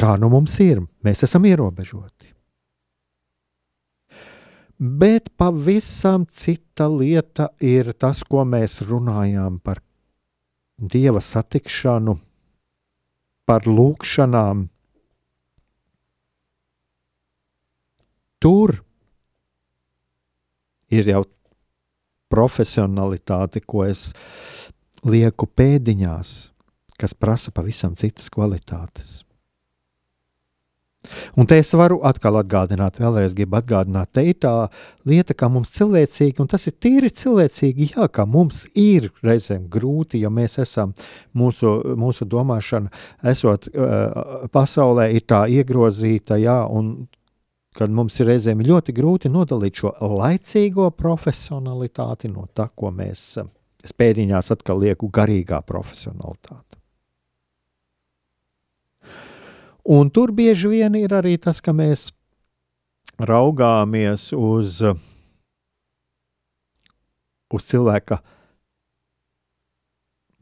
kā 0.00 0.18
nu 0.20 0.28
mums 0.32 0.58
ir, 0.60 0.82
mēs 1.06 1.24
esam 1.24 1.48
ierobežoti. 1.48 2.28
Bet 4.80 5.32
pavisam 5.36 6.26
cita 6.28 6.88
lieta 6.92 7.50
ir 7.60 7.92
tas, 7.96 8.20
ko 8.24 8.44
mēs 8.48 8.78
runājām 8.84 9.58
par 9.64 9.80
dieva 10.76 11.20
satikšanu, 11.24 12.18
par 13.48 13.68
lūkšanām. 13.68 14.68
Tur 18.40 18.78
ir 20.88 21.12
jau 21.12 21.26
profesionalitāti, 22.30 23.64
ko 23.66 23.84
es 23.88 24.10
lieku 25.06 25.48
pēdiņās, 25.48 26.36
kas 27.00 27.16
prasa 27.16 27.52
pavisam 27.54 27.96
citas 27.98 28.30
kvalitātes. 28.32 29.20
Un 31.40 31.46
te 31.48 31.56
es 31.56 31.70
varu 31.72 32.02
atkal 32.04 32.36
atgādināt, 32.42 32.98
vēlreiz 33.00 33.32
gribu 33.36 33.56
atgādināt, 33.56 34.10
te 34.12 34.24
ir 34.28 34.36
tā 34.44 34.52
lieta, 35.08 35.32
kā 35.32 35.48
mums 35.48 35.70
cilvēcīgi, 35.72 36.36
un 36.42 36.50
tas 36.50 36.68
ir 36.68 36.74
tīri 36.76 37.08
cilvēcīgi, 37.16 37.86
jā, 37.94 38.08
ka 38.12 38.26
mums 38.28 38.66
ir 38.76 39.08
reizēm 39.24 39.64
grūti, 39.72 40.20
jo 40.20 40.28
mēs 40.36 40.58
esam, 40.60 40.92
mūsu, 41.32 41.72
mūsu 41.96 42.28
domāšana, 42.28 42.92
esot 43.32 43.70
uh, 43.72 44.44
pasaulē, 44.52 45.08
ir 45.16 45.24
tā 45.24 45.46
iegrozīta, 45.48 46.36
jā, 46.42 46.58
un 46.68 47.08
kad 47.76 47.92
mums 47.94 48.18
ir 48.20 48.30
reizēm 48.32 48.62
ļoti 48.66 48.94
grūti 48.94 49.30
nodalīt 49.30 49.82
šo 49.82 49.92
laicīgo 50.00 50.90
profesionalitāti 50.96 52.30
no 52.32 52.48
tā, 52.54 52.68
ko 52.74 52.90
mēs 52.94 53.38
spēļņās 53.86 54.50
atkal 54.56 54.82
lieku 54.82 55.08
garīgā 55.12 55.62
profesionalitāte. 55.66 56.78
Un 59.90 60.10
tur 60.12 60.32
bieži 60.36 60.68
vien 60.68 60.94
ir 60.98 61.14
arī 61.16 61.38
tas, 61.40 61.62
ka 61.64 61.72
mēs 61.72 62.10
raugāmies 63.18 64.28
uz, 64.36 64.82
uz 67.50 67.64
cilvēka. 67.70 68.20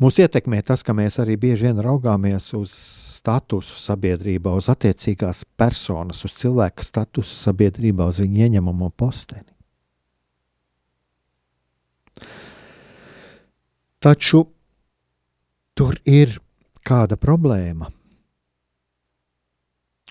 Mūs 0.03 0.19
ietekmē 0.23 0.61
tas, 0.67 0.83
ka 0.87 0.95
mēs 0.95 1.19
arī 1.23 1.38
bieži 1.38 1.71
vien 1.71 1.81
raugāmies 1.83 2.51
uz 2.59 2.75
statusu 3.29 3.77
sabiedrībā, 3.77 4.55
uz 4.57 4.71
attiecīgās 4.73 5.43
personas, 5.59 6.23
uz 6.25 6.33
cilvēka 6.41 6.85
statusu 6.85 7.35
sabiedrībā, 7.37 8.07
uz 8.09 8.23
viņa 8.25 8.47
ieņemamo 8.47 8.88
posteni. 8.97 9.53
Taču 14.01 14.47
tur 15.76 15.99
ir 16.09 16.39
kāda 16.87 17.18
problēma, 17.20 17.91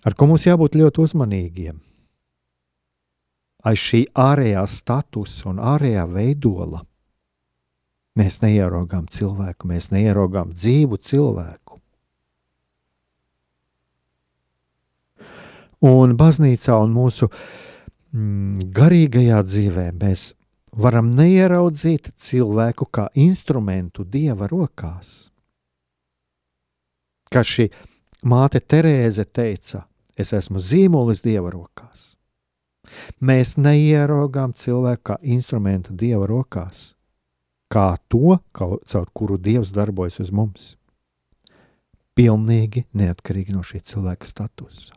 ar 0.05 0.13
ko 0.13 0.29
mums 0.29 0.45
jābūt 0.45 0.77
ļoti 0.77 1.03
uzmanīgiem. 1.07 1.79
Aiz 3.65 3.81
šī 3.81 4.03
ārējā 4.13 4.61
statusa 4.69 5.49
un 5.49 5.57
ārējā 5.57 6.05
veidola 6.11 6.83
mēs 8.17 8.37
neieraugām 8.45 9.09
cilvēku, 9.09 9.71
mēs 9.73 9.89
neieraugām 9.89 10.53
dzīvu 10.53 11.01
cilvēku. 11.01 11.81
Un 15.85 16.15
baznīcā 16.17 16.73
un 16.81 16.93
mūsu 16.95 17.27
mm, 17.29 18.69
garīgajā 18.73 19.43
dzīvē 19.45 19.91
mēs 20.01 20.31
varam 20.73 21.11
neieraudzīt 21.13 22.11
cilvēku 22.17 22.87
kā 22.89 23.07
instrumentu 23.13 24.03
dieva 24.03 24.49
rokās. 24.49 25.29
Kā 27.29 27.43
šī 27.43 27.67
māte 28.25 28.61
Terēze 28.63 29.25
teica, 29.25 29.85
es 30.17 30.33
esmu 30.33 30.61
zīmolis 30.63 31.21
dieva 31.21 31.51
rokās. 31.53 32.15
Mēs 33.19 33.57
neieraugām 33.59 34.53
cilvēku 34.57 35.11
kā 35.11 35.17
instrumentu 35.21 35.93
dieva 35.93 36.25
rokās, 36.29 36.95
kā 37.69 37.97
to, 38.09 38.39
caur 38.55 39.09
kuru 39.13 39.37
dievs 39.37 39.73
darbojas 39.75 40.21
uz 40.23 40.31
mums. 40.31 40.75
Pilnīgi 42.17 42.87
neatkarīgi 42.97 43.53
no 43.53 43.61
šī 43.61 43.83
cilvēka 43.85 44.25
statusa. 44.25 44.96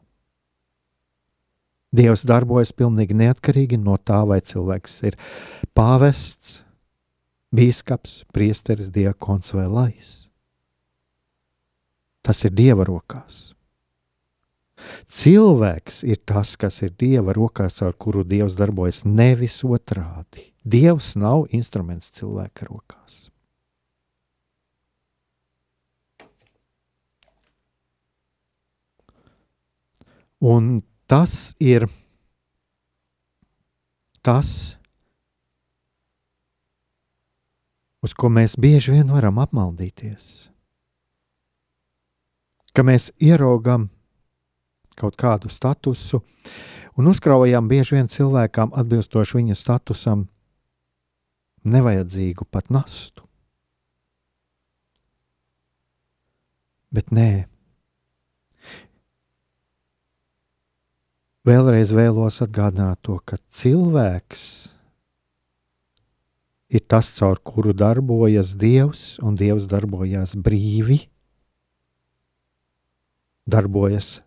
Dievs 1.90 2.22
darbojas 2.22 2.70
pilnīgi 2.70 3.16
neatkarīgi 3.18 3.78
no 3.82 3.96
tā, 3.98 4.20
vai 4.26 4.38
cilvēks 4.46 4.92
ir 5.10 5.16
pāvests, 5.74 6.60
biskups, 7.50 8.20
priesteris, 8.30 8.92
diakons 8.94 9.50
vai 9.56 9.66
lais. 9.66 10.12
Tas 12.22 12.44
ir 12.46 12.54
Dieva 12.54 12.86
rokās. 12.86 13.50
Cilvēks 15.10 16.04
ir 16.06 16.20
tas, 16.24 16.54
kas 16.56 16.78
ir 16.86 16.94
Dieva 16.94 17.34
rokās, 17.36 17.80
ar 17.82 17.96
kuru 17.98 18.22
Dievs 18.24 18.54
darbojas, 18.56 19.02
nevis 19.04 19.58
otrādi. 19.66 20.46
Dievs 20.62 21.16
nav 21.18 21.48
instruments 21.56 22.12
cilvēka 22.14 22.68
rokās. 22.68 23.26
Un 30.40 30.80
tas 31.10 31.56
ir 31.58 31.88
tas, 34.22 34.78
uz 37.98 38.14
ko 38.14 38.30
mēs 38.30 38.54
bieži 38.54 38.94
vien 38.94 39.10
varam 39.10 39.40
apmaldīties. 39.42 40.28
Ka 42.70 42.86
mēs 42.86 43.10
ieraugam 43.18 43.88
kaut 44.94 45.18
kādu 45.18 45.50
statusu 45.50 46.22
un 46.94 47.10
uzkraujam 47.10 47.66
bieži 47.66 47.98
vien 47.98 48.06
cilvēkam 48.06 48.70
atbilstoši 48.78 49.40
viņa 49.40 49.58
statusam 49.58 50.28
nevajadzīgu 51.66 52.46
pat 52.46 52.70
nastu. 52.70 53.26
Bet 56.94 57.10
nē, 57.10 57.49
vēlreiz 61.50 61.90
vēlos 61.94 62.40
atgādināt 62.44 63.00
to, 63.06 63.18
ka 63.26 63.38
cilvēks 63.56 64.42
ir 66.70 66.82
tas, 66.86 67.10
caur 67.16 67.40
kuru 67.42 67.74
darbojas 67.74 68.54
Dievs, 68.58 69.18
un 69.24 69.38
Dievs 69.38 69.66
darbojas 69.70 70.36
brīvi, 70.38 71.02
darbojas 73.50 74.20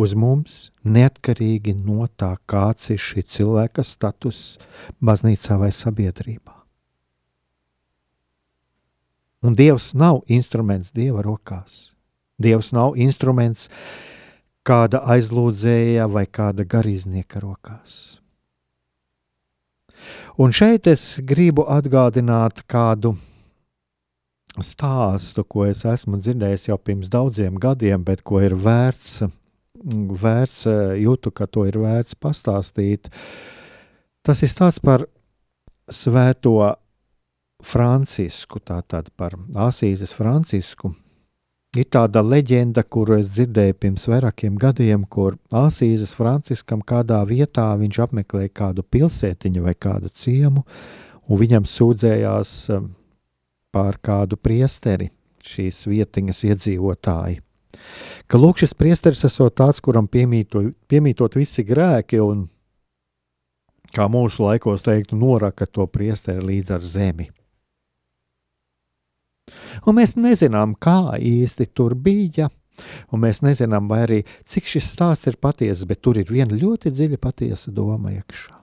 uz 0.00 0.14
mums, 0.14 0.58
neatkarīgi 0.86 1.74
no 1.74 2.06
tā, 2.16 2.36
kāds 2.48 2.92
ir 2.94 3.00
šī 3.02 3.24
cilvēka 3.26 3.84
status 3.84 4.60
baznīcā 5.02 5.58
vai 5.60 5.72
sabiedrībā. 5.74 6.54
Un 9.42 9.56
Dievs 9.56 9.90
nav 9.96 10.22
instruments 10.28 10.92
Dieva 10.94 11.24
rokās. 11.24 11.88
Dievs 12.40 12.70
nav 12.76 12.94
instruments 13.00 13.66
uh, 13.68 14.09
kāda 14.70 15.02
aizlūdzēja 15.16 16.06
vai 16.12 16.28
kāda 16.30 16.66
garīdznieka 16.68 17.42
rokās. 17.42 18.20
Un 20.40 20.54
šeit 20.56 20.86
es 20.88 21.18
gribu 21.26 21.66
atgādināt 21.68 22.62
kādu 22.70 23.16
stāstu, 24.62 25.44
ko 25.44 25.66
es 25.66 25.82
esmu 25.86 26.20
dzirdējis 26.22 26.68
jau 26.70 26.78
pirms 26.78 27.10
daudziem 27.12 27.58
gadiem, 27.60 28.04
bet 28.06 28.22
ko 28.26 28.40
ir 28.44 28.54
vērts, 28.56 29.24
vērts 30.22 30.62
jūtu, 31.02 31.34
ka 31.34 31.48
to 31.50 31.66
ir 31.68 31.80
vērts 31.82 32.16
pastāstīt. 32.16 33.10
Tas 34.26 34.42
ir 34.44 34.52
stāsts 34.52 34.82
par 34.84 35.06
svēto 35.90 36.56
Francisku, 37.60 38.62
tātad 38.64 39.10
par 39.18 39.36
Asīzes 39.68 40.14
Francisku, 40.16 40.94
Ir 41.78 41.86
tāda 41.86 42.18
leģenda, 42.26 42.82
kuru 42.82 43.20
es 43.20 43.28
dzirdēju 43.30 43.76
pirms 43.78 44.08
vairākiem 44.10 44.56
gadiem, 44.58 45.04
kur 45.06 45.36
Asīzes 45.54 46.16
Franciskam 46.18 46.80
kādā 46.82 47.20
vietā 47.28 47.68
viņš 47.78 48.00
apmeklēja 48.08 48.50
kādu 48.50 48.82
pilsētiņu 48.82 49.62
vai 49.68 49.76
kādu 49.78 50.10
ciemu, 50.10 50.64
un 51.30 51.38
viņam 51.38 51.68
sūdzējās 51.70 52.56
um, 52.74 52.90
pār 53.70 54.00
kādu 54.02 54.34
priesteri 54.34 55.12
šīs 55.46 55.84
vietiņas 55.86 56.42
iedzīvotāji. 56.50 57.38
Ka 58.26 58.42
lūk, 58.42 58.58
šis 58.58 58.74
priesteris 58.74 59.22
esot 59.30 59.54
tāds, 59.62 59.78
kuram 59.78 60.10
piemīto, 60.10 60.72
piemītot 60.90 61.38
visi 61.38 61.62
grēki, 61.62 62.18
un 62.18 62.48
kā 63.94 64.10
mūsu 64.10 64.48
laikos 64.48 64.82
teiktu, 64.90 65.14
noraka 65.14 65.70
to 65.70 65.86
priesteri 65.86 66.42
līdz 66.50 66.80
ar 66.80 66.82
zemi. 66.98 67.30
Un 69.86 69.98
mēs 69.98 70.16
nezinām, 70.20 70.76
kā 70.78 71.16
īsti 71.16 71.70
tur 71.74 71.94
bija. 71.94 72.50
Un 73.12 73.20
mēs 73.26 73.42
nezinām, 73.44 73.90
vai 73.90 74.04
arī 74.06 74.22
cik 74.48 74.70
šis 74.70 74.86
stāsts 74.94 75.28
ir 75.28 75.36
patiesa, 75.42 75.84
bet 75.90 76.00
tur 76.00 76.20
ir 76.20 76.30
viena 76.32 76.56
ļoti 76.56 76.94
dziļa 76.94 77.20
patiesa 77.20 77.74
doma 77.76 78.14
iekšā. 78.14 78.60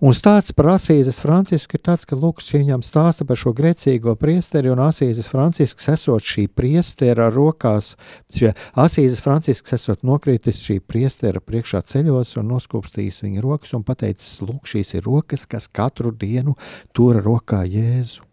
Un 0.00 0.14
stāsts 0.16 0.54
par 0.56 0.70
Asīzes 0.74 1.18
Francisku 1.22 1.78
ir 1.78 1.82
tāds, 1.84 2.06
ka 2.08 2.16
Lūks 2.18 2.52
viņam 2.54 2.84
stāsta 2.86 3.26
par 3.28 3.38
šo 3.40 3.52
grēcīgo 3.56 4.14
priesteri, 4.20 4.70
un 4.72 4.82
Asīzes 4.84 5.28
Francisks 5.30 5.90
esot 5.92 6.24
šī 6.24 6.46
priestera 6.48 7.28
rokās, 7.34 7.94
šie 8.34 8.54
Asīzes 8.78 9.22
Francisks 9.24 9.76
esot 9.76 10.06
nokritis 10.06 10.62
šī 10.64 10.78
priestera 10.80 11.42
priekšā 11.44 11.82
ceļos 11.90 12.36
un 12.40 12.54
noskūpstījis 12.54 13.22
viņa 13.26 13.44
rokas 13.44 13.74
un 13.78 13.84
pateicis, 13.88 14.38
lūk, 14.44 14.70
šīs 14.70 14.96
ir 14.98 15.06
rokas, 15.08 15.48
kas 15.50 15.68
katru 15.68 16.14
dienu 16.14 16.56
tura 16.96 17.24
rokā 17.24 17.64
Jēzu. 17.68 18.27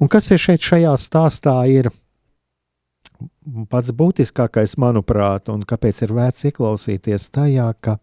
Un 0.00 0.10
kas 0.12 0.30
ir 0.30 0.42
šeit 0.42 0.64
šajā 0.64 0.94
stāstā 1.00 1.56
ir 1.70 1.90
pats 3.70 3.92
būtiskākais, 3.92 4.76
manuprāt, 4.80 5.50
un 5.52 5.62
kāpēc 5.68 6.02
ir 6.06 6.16
vērts 6.16 6.50
ieklausīties 6.50 7.30
tajā, 7.34 7.70
ka 7.80 7.98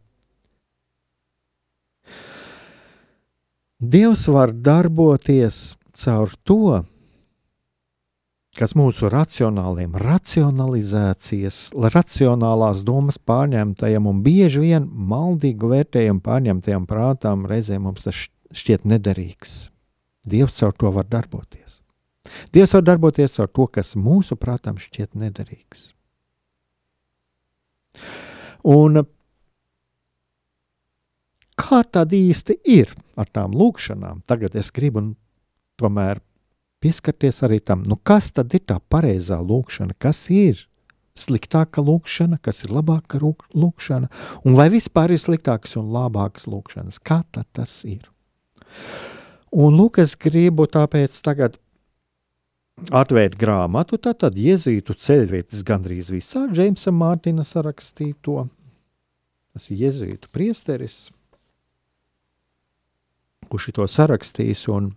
Dievs 3.82 4.28
var 4.30 4.52
darboties 4.54 5.74
caur 5.98 6.30
to, 6.46 6.84
kas 8.54 8.76
mūsu 8.78 9.10
racionāliem, 9.10 9.96
racionalizācijas, 9.98 11.72
racionālās 11.96 12.84
domas 12.86 13.18
pārņemtajam 13.18 14.12
un 14.12 14.22
bieži 14.22 14.62
vien 14.68 14.86
maldīgu 14.86 15.72
vērtējumu 15.74 16.22
pārņemtajam 16.28 16.86
prātām 16.86 17.48
reizēm 17.50 17.88
mums 17.90 18.06
tas 18.06 18.28
šķiet 18.54 18.86
nederīgs. 18.86 19.72
Dievs 20.30 20.60
caur 20.62 20.78
to 20.78 20.94
var 20.94 21.10
darboties. 21.10 21.61
Dievs 22.54 22.76
var 22.78 22.84
darboties 22.86 23.34
caur 23.38 23.50
to, 23.50 23.66
kas 23.68 23.96
mūsu 23.98 24.38
prātam 24.38 24.78
šķiet 24.82 25.18
nederīgs. 25.18 25.92
Un 28.68 29.02
kā 31.58 31.82
tad 31.90 32.14
īsti 32.14 32.60
ir 32.70 32.92
ar 33.18 33.30
tām 33.34 33.56
lūkšanām? 33.58 34.22
Tagad 34.30 34.56
es 34.60 34.70
gribu 34.74 35.12
tomēr 35.82 36.22
pieskarties 36.82 37.42
arī 37.46 37.60
tam, 37.62 37.86
nu 37.86 37.98
kas 37.98 38.32
tad 38.36 38.54
ir 38.58 38.64
tā 38.70 38.78
pareizā 38.90 39.40
lūkšana, 39.42 39.98
kas 39.98 40.28
ir 40.34 40.68
sliktāka 41.18 41.84
lūkšana, 41.84 42.40
kas 42.42 42.64
ir 42.66 42.74
labāka 42.74 43.20
lūkšana, 43.22 44.10
un 44.46 44.58
vai 44.58 44.70
vispār 44.74 45.14
ir 45.14 45.22
sliktākas 45.22 45.76
un 45.78 45.92
labākas 45.94 46.48
lūkšanas. 46.50 47.02
Kā 47.04 47.22
tas 47.34 47.82
ir? 47.86 48.06
Un 49.52 49.76
lūk, 49.76 50.00
es 50.00 50.16
gribu 50.16 50.66
tāpēc 50.72 51.18
tagad 51.26 51.60
atvērt 52.90 53.38
grāmatu, 53.40 54.00
tad 54.02 54.38
iezītu 54.38 54.96
ceļvietas 54.98 55.64
gandrīz 55.68 56.10
visā 56.14 56.48
Džeimsa 56.50 56.94
Mārtiņa 56.96 57.46
sarakstīto. 57.46 58.48
Tas 59.52 59.68
ir 59.70 59.84
iezītu 59.90 60.32
priesteris, 60.32 61.12
kurš 63.52 63.72
to 63.76 63.88
sarakstījis. 63.92 64.64
Un, 64.72 64.92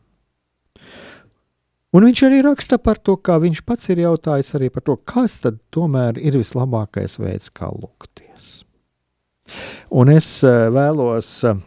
un 1.93 2.07
viņš 2.09 2.22
arī 2.28 2.41
raksta 2.47 2.78
par 2.78 3.03
to, 3.03 3.16
kā 3.18 3.41
viņš 3.43 3.64
pats 3.66 3.91
ir 3.91 4.05
jautājis 4.05 4.55
arī 4.59 4.70
par 4.74 4.87
to, 4.87 4.97
kas 4.97 5.41
tad 5.43 5.59
tomēr 5.74 6.20
ir 6.22 6.39
vislabākais 6.39 7.18
veids, 7.18 7.51
kā 7.51 7.72
lūgties. 7.74 8.62
Un 9.93 10.14
es 10.14 10.28
eh, 10.47 10.68
vēlos 10.72 11.28
eh, 11.45 11.59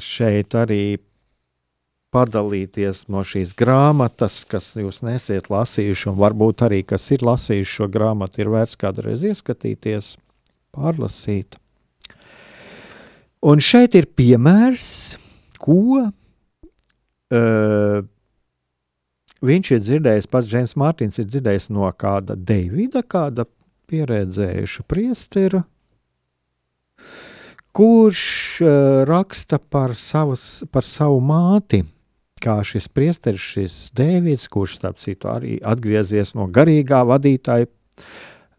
šeit 0.00 0.54
arī 0.56 0.96
padalīties 2.14 3.04
no 3.12 3.22
šīs 3.26 3.52
grāmatas, 3.58 4.40
kas 4.48 4.70
jūs 4.78 5.02
nesiet 5.04 5.50
lasījuši, 5.52 6.08
un 6.12 6.18
varbūt 6.20 6.64
arī, 6.64 6.82
kas 6.86 7.04
ir 7.12 7.24
lasījuši 7.26 7.74
šo 7.80 7.88
grāmatu, 7.92 8.40
ir 8.40 8.52
vērts 8.52 8.78
kādreiz 8.80 9.24
ieskatīties, 9.28 10.14
pārlasīt. 10.76 11.58
Un 13.44 13.60
šeit 13.62 13.94
ir 13.98 14.08
piemērs, 14.18 15.18
ko 15.62 15.82
uh, 16.08 18.00
viņš 19.44 19.72
ir 19.76 19.84
dzirdējis, 19.84 20.30
pats 20.32 20.48
Džeims 20.50 20.74
Mārtiņš 20.80 21.20
ir 21.22 21.28
dzirdējis 21.28 21.68
no 21.76 21.90
kāda 21.92 22.38
Deivida, 22.38 23.04
kāda 23.04 23.46
pieredzējuša 23.88 24.86
priestera, 24.88 25.62
kurš 27.76 28.24
uh, 28.64 28.72
raksta 29.06 29.60
par, 29.60 29.94
savas, 29.94 30.64
par 30.72 30.88
savu 30.88 31.20
māti 31.22 31.84
kā 32.42 32.58
šis 32.66 32.88
priesteris, 32.92 33.44
šis 33.54 33.76
Dēvids, 33.96 34.48
kurš, 34.52 34.78
starp 34.80 34.98
citu, 35.02 35.30
arī 35.32 35.58
atgriezies 35.64 36.34
no 36.38 36.48
garīgā 36.52 37.02
vadītāja, 37.08 37.68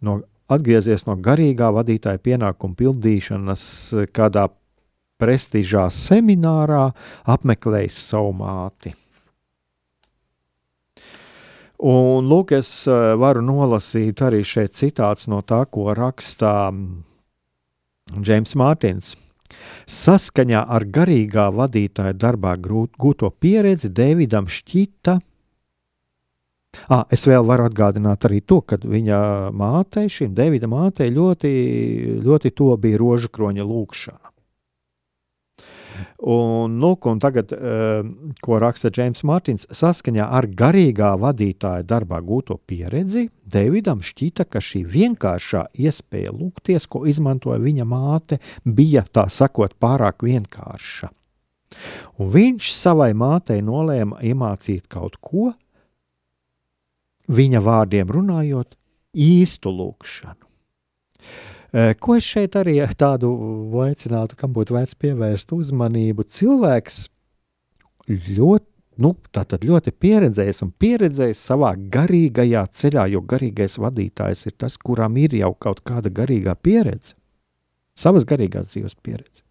no, 0.06 0.20
atgriezies 0.52 1.06
no 1.08 1.18
garīgā 1.20 1.72
vadītāja 1.76 2.22
pienākumu 2.26 2.78
pildīšanas 2.80 3.66
kādā 4.16 4.48
prestižā 5.20 5.90
seminārā, 5.92 6.90
apmeklējis 7.28 8.00
savu 8.10 8.34
māti. 8.40 8.96
Un, 11.80 12.28
lūk, 12.28 12.52
es 12.58 12.70
uh, 12.92 13.14
varu 13.20 13.44
nolasīt 13.46 14.20
arī 14.26 14.42
šeit 14.44 14.76
citāts 14.76 15.30
no 15.32 15.40
tā, 15.48 15.62
ko 15.72 15.94
rakstā 15.96 16.74
Džeims 18.20 18.58
Mārtiņš. 18.60 19.14
Saskaņā 19.90 20.66
ar 20.70 20.86
garīgā 20.86 21.50
vadītāja 21.56 22.14
darbā 22.14 22.56
gūto 22.60 23.32
pieredzi 23.32 23.90
Davidam 23.90 24.48
šķita, 24.48 25.20
Ah, 26.86 27.02
es 27.10 27.26
vēl 27.26 27.48
varu 27.50 27.66
atgādināt 27.66 28.26
arī 28.30 28.44
to, 28.46 28.60
ka 28.62 28.78
viņa 28.82 29.20
mātei, 29.58 30.06
šim 30.10 30.36
Davida 30.38 30.70
mātei, 30.70 31.10
ļoti, 31.14 31.52
ļoti 32.22 32.52
to 32.54 32.70
bija 32.78 33.00
rožu 33.02 33.32
kroņa 33.34 33.66
lūkšana. 33.66 34.29
Un, 36.30 36.78
lūk, 36.82 37.08
un 37.10 37.22
tagad, 37.24 37.54
uh, 37.56 38.02
ko 38.44 38.60
raksta 38.62 38.92
Džeims 38.94 39.24
Mārtiņš, 39.28 39.68
saskaņā 39.76 40.28
ar 40.40 40.48
garīgā 40.48 41.14
vadītāja 41.20 41.86
darbā 41.88 42.22
gūto 42.26 42.60
pieredzi, 42.70 43.28
Davidam 43.50 44.04
šķita, 44.06 44.46
ka 44.46 44.62
šī 44.62 44.84
vienkāršā 44.86 45.64
iespēja 45.74 46.34
lūgties, 46.36 46.86
ko 46.92 47.06
izmantoja 47.10 47.58
viņa 47.64 47.88
māte, 47.90 48.38
bija 48.64 49.06
tā 49.10 49.26
sakot, 49.34 49.74
pārāk 49.82 50.26
vienkārša. 50.28 51.10
Un 52.20 52.30
viņš 52.34 52.74
savai 52.74 53.12
mātei 53.18 53.62
nolēma 53.66 54.22
iemācīt 54.26 54.88
kaut 54.92 55.18
ko, 55.22 55.54
viņa 57.30 57.64
vārdiem 57.66 58.10
runājot, 58.10 58.78
īstu 59.14 59.74
lūgšanu. 59.74 60.49
Eh, 61.70 61.94
ko 62.02 62.16
es 62.18 62.26
šeit 62.26 62.56
arī 62.58 62.80
tādu 62.98 63.30
aicinātu, 63.84 64.38
kam 64.40 64.54
būtu 64.56 64.74
vērts 64.74 64.98
pievērst 64.98 65.54
uzmanību? 65.54 66.26
Cilvēks 66.26 67.04
ļoti, 68.10 68.66
nu, 69.06 69.14
ļoti 69.70 69.94
pieredzējis 69.94 70.64
un 70.66 70.72
pieredzējis 70.82 71.44
savā 71.52 71.76
garīgajā 71.94 72.66
ceļā, 72.74 73.06
jo 73.14 73.22
garīgais 73.22 73.78
vadītājs 73.78 74.48
ir 74.50 74.58
tas, 74.58 74.80
kuram 74.82 75.18
ir 75.22 75.38
jau 75.38 75.54
kaut 75.54 75.84
kāda 75.86 76.10
garīgā 76.10 76.58
pieredze, 76.58 77.14
savas 77.94 78.26
garīgās 78.26 78.74
dzīves 78.74 78.98
pieredze. 79.04 79.46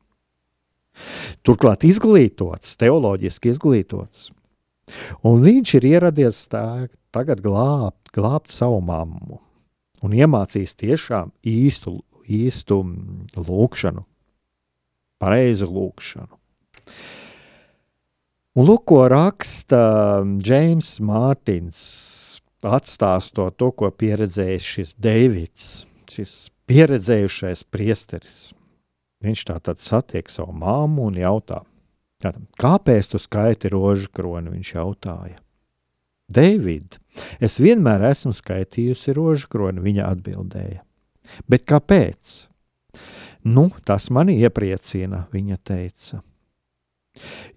Turklāt 1.47 1.87
izglītots, 1.87 2.75
teoloģiski 2.81 3.53
izglītots. 3.55 4.33
Un 5.23 5.45
viņš 5.45 5.75
ir 5.79 5.87
ieradies 5.87 6.49
tā, 6.51 6.89
tagad 7.15 7.45
glābt, 7.45 8.11
glābt 8.11 8.51
savu 8.51 8.81
mammu 8.83 9.39
un 10.03 10.15
iemācīs 10.15 10.75
tiešām 10.79 11.33
īstu, 11.47 11.99
īstu 12.29 12.83
lūkšanu, 13.37 14.05
pareizu 15.23 15.69
lūkšanu. 15.73 16.39
Un 18.59 18.67
lūk, 18.67 18.89
ko 18.91 19.05
raksta 19.11 19.81
Džeims 20.43 20.97
Mārtiņš, 21.05 21.81
atstāstot 22.67 23.59
to, 23.61 23.71
ko 23.71 23.91
pieredzējis 23.95 24.71
šis 24.75 24.95
Deivids, 24.99 25.67
šis 26.11 26.33
pieredzējušais 26.69 27.63
priesteris. 27.71 28.49
Viņš 29.23 29.45
tā 29.51 29.59
tad 29.63 29.83
satiek 29.83 30.31
savu 30.31 30.55
māmu 30.59 31.09
un 31.11 31.19
jautā, 31.19 31.63
kāpēc 32.59 33.13
tu 33.13 33.21
skaiti 33.23 33.71
rožu 33.71 34.11
kroni? 34.15 34.51
Viņš 34.57 34.75
jautāja. 34.75 35.39
Deivid, 36.29 36.99
es 37.41 37.57
vienmēr 37.63 38.11
esmu 38.11 38.35
skaitījusi 38.37 39.15
rožu 39.17 39.49
kroni, 39.49 39.81
viņa 39.81 40.11
atbildēja. 40.13 40.83
Bet 41.49 41.67
kāpēc? 41.69 42.47
Nu, 43.49 43.69
tas 43.87 44.09
mani 44.11 44.39
iepriecina, 44.43 45.27
viņa 45.33 45.61
teica. 45.65 46.23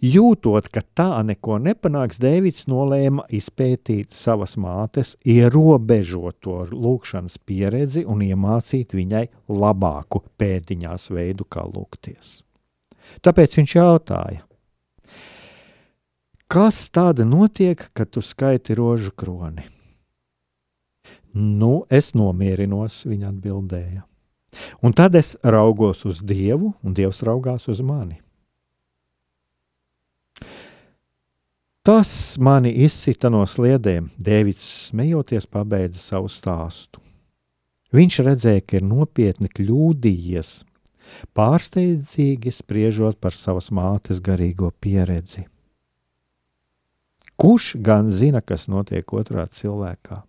Jūtot, 0.01 0.71
ka 0.73 0.81
tā 0.97 1.09
neko 1.25 1.59
nepanāks, 1.61 2.17
Deivids 2.21 2.65
nolēma 2.71 3.27
izpētīt 3.29 4.15
savas 4.17 4.55
mātes 4.57 5.13
ierobežoto 5.21 6.63
lūkšanas 6.71 7.37
pieredzi 7.45 8.01
un 8.09 8.23
iemācīt 8.25 8.95
viņai 8.97 9.27
labāku 9.53 10.23
pēdiņās 10.41 11.11
veidu, 11.13 11.45
kā 11.45 11.67
lūgties. 11.67 12.39
Tāpēc 13.21 13.59
viņš 13.59 13.75
jautāja, 13.77 14.41
Kas 16.51 16.89
tāda 16.91 17.23
notiek, 17.23 17.79
kad 17.95 18.09
tu 18.11 18.19
skaiti 18.19 18.75
rožu 18.75 19.13
kroni? 19.15 19.63
Nu, 21.33 21.85
es 21.89 22.11
nomierinos, 22.17 23.05
viņa 23.07 23.29
atbildēja. 23.31 24.03
Un 24.83 24.91
tad 24.93 25.15
es 25.15 25.37
raugos 25.43 26.03
uz 26.05 26.19
Dievu, 26.19 26.73
un 26.83 26.95
Dievs 26.95 27.21
raugās 27.23 27.69
uz 27.71 27.79
mani. 27.79 28.19
Tas 31.81 32.37
mani 32.37 32.69
izsita 32.83 33.31
no 33.33 33.41
sliedēm. 33.47 34.11
Dēvids 34.21 34.65
smejoties, 34.91 35.47
pabeidza 35.49 36.01
savu 36.03 36.27
stāstu. 36.29 37.01
Viņš 37.95 38.19
redzēja, 38.27 38.61
ka 38.63 38.77
ir 38.77 38.85
nopietni 38.85 39.49
kļūdījies, 39.51 40.51
pārsteidzīgi 41.35 42.53
spriežot 42.53 43.17
par 43.19 43.35
savas 43.35 43.71
mātes 43.73 44.21
garīgo 44.23 44.69
pieredzi. 44.79 45.47
Kurš 47.41 47.73
gan 47.81 48.11
zina, 48.13 48.43
kas 48.45 48.67
notiek 48.69 49.07
otrā 49.17 49.47
cilvēkā? 49.49 50.21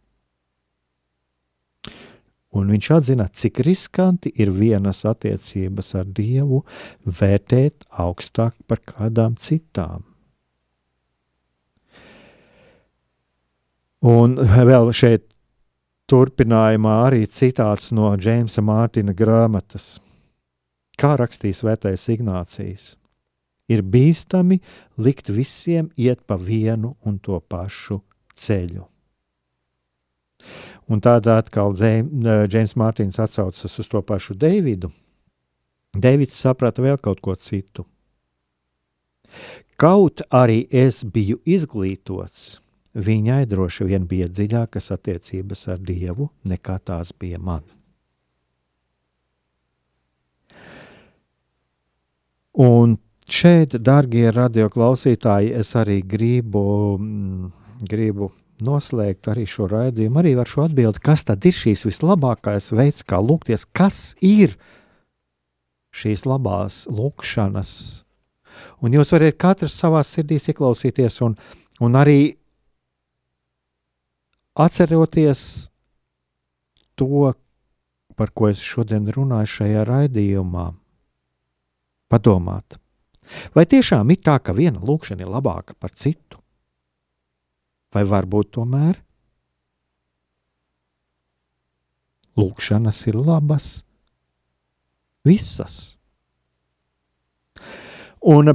Un 2.52 2.68
viņš 2.68 2.88
atzina, 2.92 3.28
cik 3.32 3.62
riskanti 3.64 4.32
ir 4.36 4.52
vienas 4.52 5.04
attiecības 5.08 5.94
ar 5.96 6.08
Dievu 6.12 6.62
vērtēt 7.08 7.86
augstāk 8.04 8.58
par 8.68 8.82
kādām 8.84 9.38
citām. 9.40 10.04
Un 14.02 14.36
vēl 14.70 14.90
šeit 14.92 15.28
turpinājumā 16.10 16.96
arī 17.06 17.26
citāts 17.30 17.92
no 17.94 18.10
Džeimsa 18.18 18.64
Mārtiņa 18.64 19.14
grāmatas. 19.16 19.94
Kā 21.00 21.14
rakstīs 21.16 21.62
Svētais 21.62 22.04
Ignācijas? 22.12 22.92
ir 23.72 23.82
bīstami 23.82 24.60
likt 24.98 25.30
visiem 25.32 25.90
iet 25.96 26.24
pa 26.26 26.38
vienu 26.38 26.96
un 27.06 27.18
to 27.18 27.38
pašu 27.40 28.00
ceļu. 28.36 28.86
Un 30.92 31.00
tādā 31.00 31.38
atkal 31.40 31.72
Džeims 31.72 32.74
Mārtiņš 32.76 33.18
atsaucas 33.24 33.78
uz 33.80 33.88
to 33.88 34.02
pašu 34.04 34.36
Deividu. 34.36 34.90
Deivids 35.92 36.36
saprata 36.36 36.84
vēl 36.84 36.98
kaut 37.00 37.22
ko 37.24 37.36
citu. 37.36 37.86
Kaut 39.80 40.20
arī 40.28 40.66
es 40.68 41.00
biju 41.04 41.38
izglītots, 41.48 42.58
viņai 42.92 43.46
droši 43.48 43.86
vien 43.88 44.04
bija 44.08 44.28
dziļākas 44.28 44.92
attiecības 44.92 45.64
ar 45.72 45.80
Dievu 45.80 46.28
nekā 46.48 46.76
tās 46.84 47.14
bija 47.16 47.40
man. 47.40 47.64
Un 52.52 52.98
Šeit, 53.32 53.78
darbie 53.80 54.26
radioklausītāji, 54.34 55.52
es 55.56 55.70
arī 55.78 56.02
gribu, 56.04 56.98
mm, 56.98 57.50
gribu 57.88 58.28
noslēgt 58.64 59.28
arī 59.32 59.46
šo 59.48 59.68
raidījumu, 59.70 60.20
arī 60.20 60.34
ar 60.38 60.48
šo 60.48 60.66
atbildi, 60.66 61.02
kas 61.02 61.26
tad 61.28 61.44
ir 61.48 61.56
šīs 61.56 61.84
vislabākais 61.88 62.70
veids, 62.74 63.04
kā 63.06 63.20
lūgties, 63.22 63.66
kas 63.74 64.14
ir 64.24 64.56
šīs 65.92 66.24
labās 66.28 66.84
lūkšanas. 66.90 67.72
Un 68.82 68.94
jūs 68.96 69.12
varat 69.14 69.38
katrs 69.40 69.76
savā 69.78 70.02
sirdī 70.06 70.38
ieklausīties 70.40 71.20
un, 71.26 71.36
un 71.82 71.98
arī 71.98 72.34
atceroties 74.58 75.42
to, 76.98 77.32
par 78.16 78.30
ko 78.36 78.52
es 78.52 78.62
šodien 78.62 79.08
runāju 79.10 79.54
šajā 79.56 79.88
raidījumā, 79.88 80.68
padomāt, 82.12 82.82
Vai 83.54 83.64
tiešām 83.68 84.12
ir 84.12 84.20
tā, 84.24 84.38
ka 84.42 84.54
viena 84.56 84.82
lūkšana 84.82 85.24
ir 85.24 85.32
labāka 85.32 85.76
par 85.78 85.94
citu? 85.96 86.41
Vai 87.92 88.04
varbūt 88.08 88.54
tomēr 88.56 89.00
lūkšanas 92.40 93.00
ir 93.10 93.18
labas? 93.20 93.70
Visas. 95.28 95.98
Un 98.22 98.54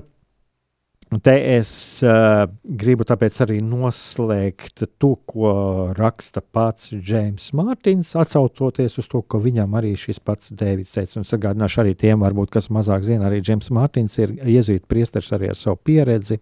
Te 1.24 1.32
es 1.56 1.70
uh, 2.04 2.50
gribu 2.68 3.06
arī 3.08 3.62
noslēgt 3.64 4.84
to, 5.00 5.14
ko 5.24 5.52
raksta 5.96 6.42
pats 6.42 6.92
Džeims 6.92 7.54
Mārtiņš, 7.56 8.12
atcaucoties 8.20 9.00
uz 9.00 9.08
to, 9.08 9.22
ka 9.24 9.40
viņam 9.40 9.78
arī 9.80 9.94
šis 9.96 10.20
pats 10.20 10.52
Dēvids 10.52 10.92
teica. 10.92 11.22
Un 11.22 11.24
sagādināšu 11.30 11.80
arī 11.86 11.96
tiem, 11.96 12.20
varbūt, 12.20 12.52
kas 12.52 12.68
mazāk 12.68 13.08
zina, 13.08 13.30
arī 13.30 13.40
Džeims 13.40 13.72
Mārtiņš 13.72 14.20
ir 14.20 14.36
iezīmējis 14.36 14.92
priesteris 14.92 15.32
arī 15.32 15.54
ar 15.54 15.56
savu 15.56 15.80
pieredzi. 15.88 16.42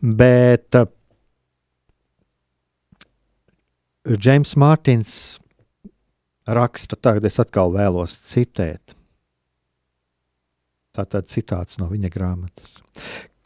Bet 0.00 0.76
uh, 0.78 0.86
Džeims 4.08 4.54
Mārtiņš 4.56 5.14
raksta, 6.48 6.96
tagad 6.96 7.26
es 7.28 7.36
atkal 7.42 7.74
vēlos 7.74 8.14
citēt. 8.30 8.94
Tātad 10.96 11.28
citāts 11.30 11.78
no 11.78 11.90
viņa 11.90 12.10
grāmatas. 12.14 12.78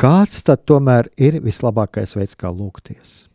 Kāds 0.00 0.44
tad 0.46 0.62
tomēr 0.68 1.10
ir 1.20 1.40
vislabākais 1.42 2.14
veids, 2.16 2.36
kā 2.38 2.52
lūgties? 2.52 3.26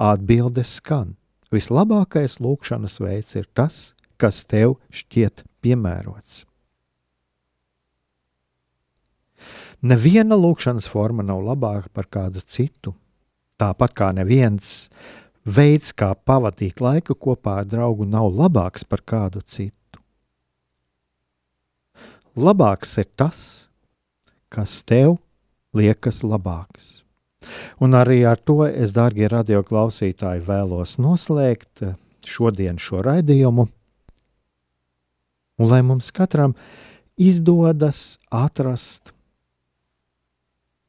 Atbilde 0.00 0.64
skan: 0.66 1.16
Vislabākais 1.54 2.40
lūkšanas 2.42 3.00
veids 3.02 3.36
ir 3.38 3.48
tas, 3.54 3.94
kas 4.18 4.44
tev 4.44 4.78
šķiet 4.94 5.44
piemērots. 5.62 6.44
Neviena 9.84 10.36
lūkšanas 10.40 10.86
forma 10.88 11.20
nav 11.26 11.42
labāka 11.44 11.90
par 11.92 12.06
kādu 12.08 12.40
citu. 12.40 12.94
Tāpat 13.60 13.92
kā 13.92 14.08
neviens 14.16 14.88
veids, 15.44 15.92
kā 15.92 16.14
pavadīt 16.16 16.80
laiku 16.80 17.12
kopā 17.12 17.58
ar 17.60 17.68
draugu, 17.68 18.06
nav 18.08 18.30
labāks 18.32 18.86
par 18.88 19.04
kādu 19.04 19.44
citu. 19.44 20.00
Labāks 22.34 22.96
ir 22.98 23.10
tas, 23.14 23.40
kas 24.48 24.80
tev 24.88 25.18
liekas 25.76 26.24
labāks. 26.24 27.04
Un 27.76 27.92
arī 27.92 28.22
ar 28.24 28.40
to 28.40 28.64
es, 28.64 28.96
darbie 28.96 29.28
radioklausītāji, 29.28 30.46
vēlos 30.48 30.96
noslēgt 30.96 31.84
šodien 32.24 32.80
šo 32.80 33.04
raidījumu. 33.04 33.68
Un 35.60 35.70
lai 35.70 35.82
mums 35.86 36.08
katram 36.10 36.56
izdodas 37.20 38.16
atrast 38.32 39.13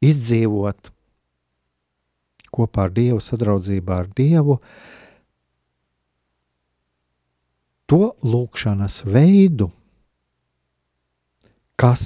izdzīvot 0.05 0.91
kopā 2.55 2.87
ar 2.87 2.93
Dievu, 2.95 3.19
sadraudzībā 3.23 3.99
ar 4.03 4.11
Dievu, 4.15 4.59
to 7.89 8.13
lūkšanas 8.25 9.01
veidu, 9.05 9.69
kas 11.79 12.05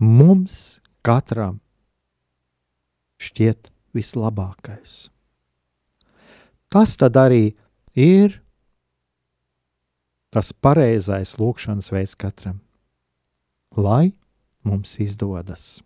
mums 0.00 0.78
katram 1.06 1.60
šķiet 3.20 3.70
vislabākais. 3.96 5.06
Tas 6.72 6.96
tad 7.00 7.16
arī 7.20 7.54
ir 7.96 8.40
tas 10.34 10.52
pareizais 10.52 11.36
lūkšanas 11.40 11.88
veids 11.94 12.16
katram, 12.18 12.60
lai 13.72 14.12
mums 14.66 14.98
izdodas. 15.00 15.85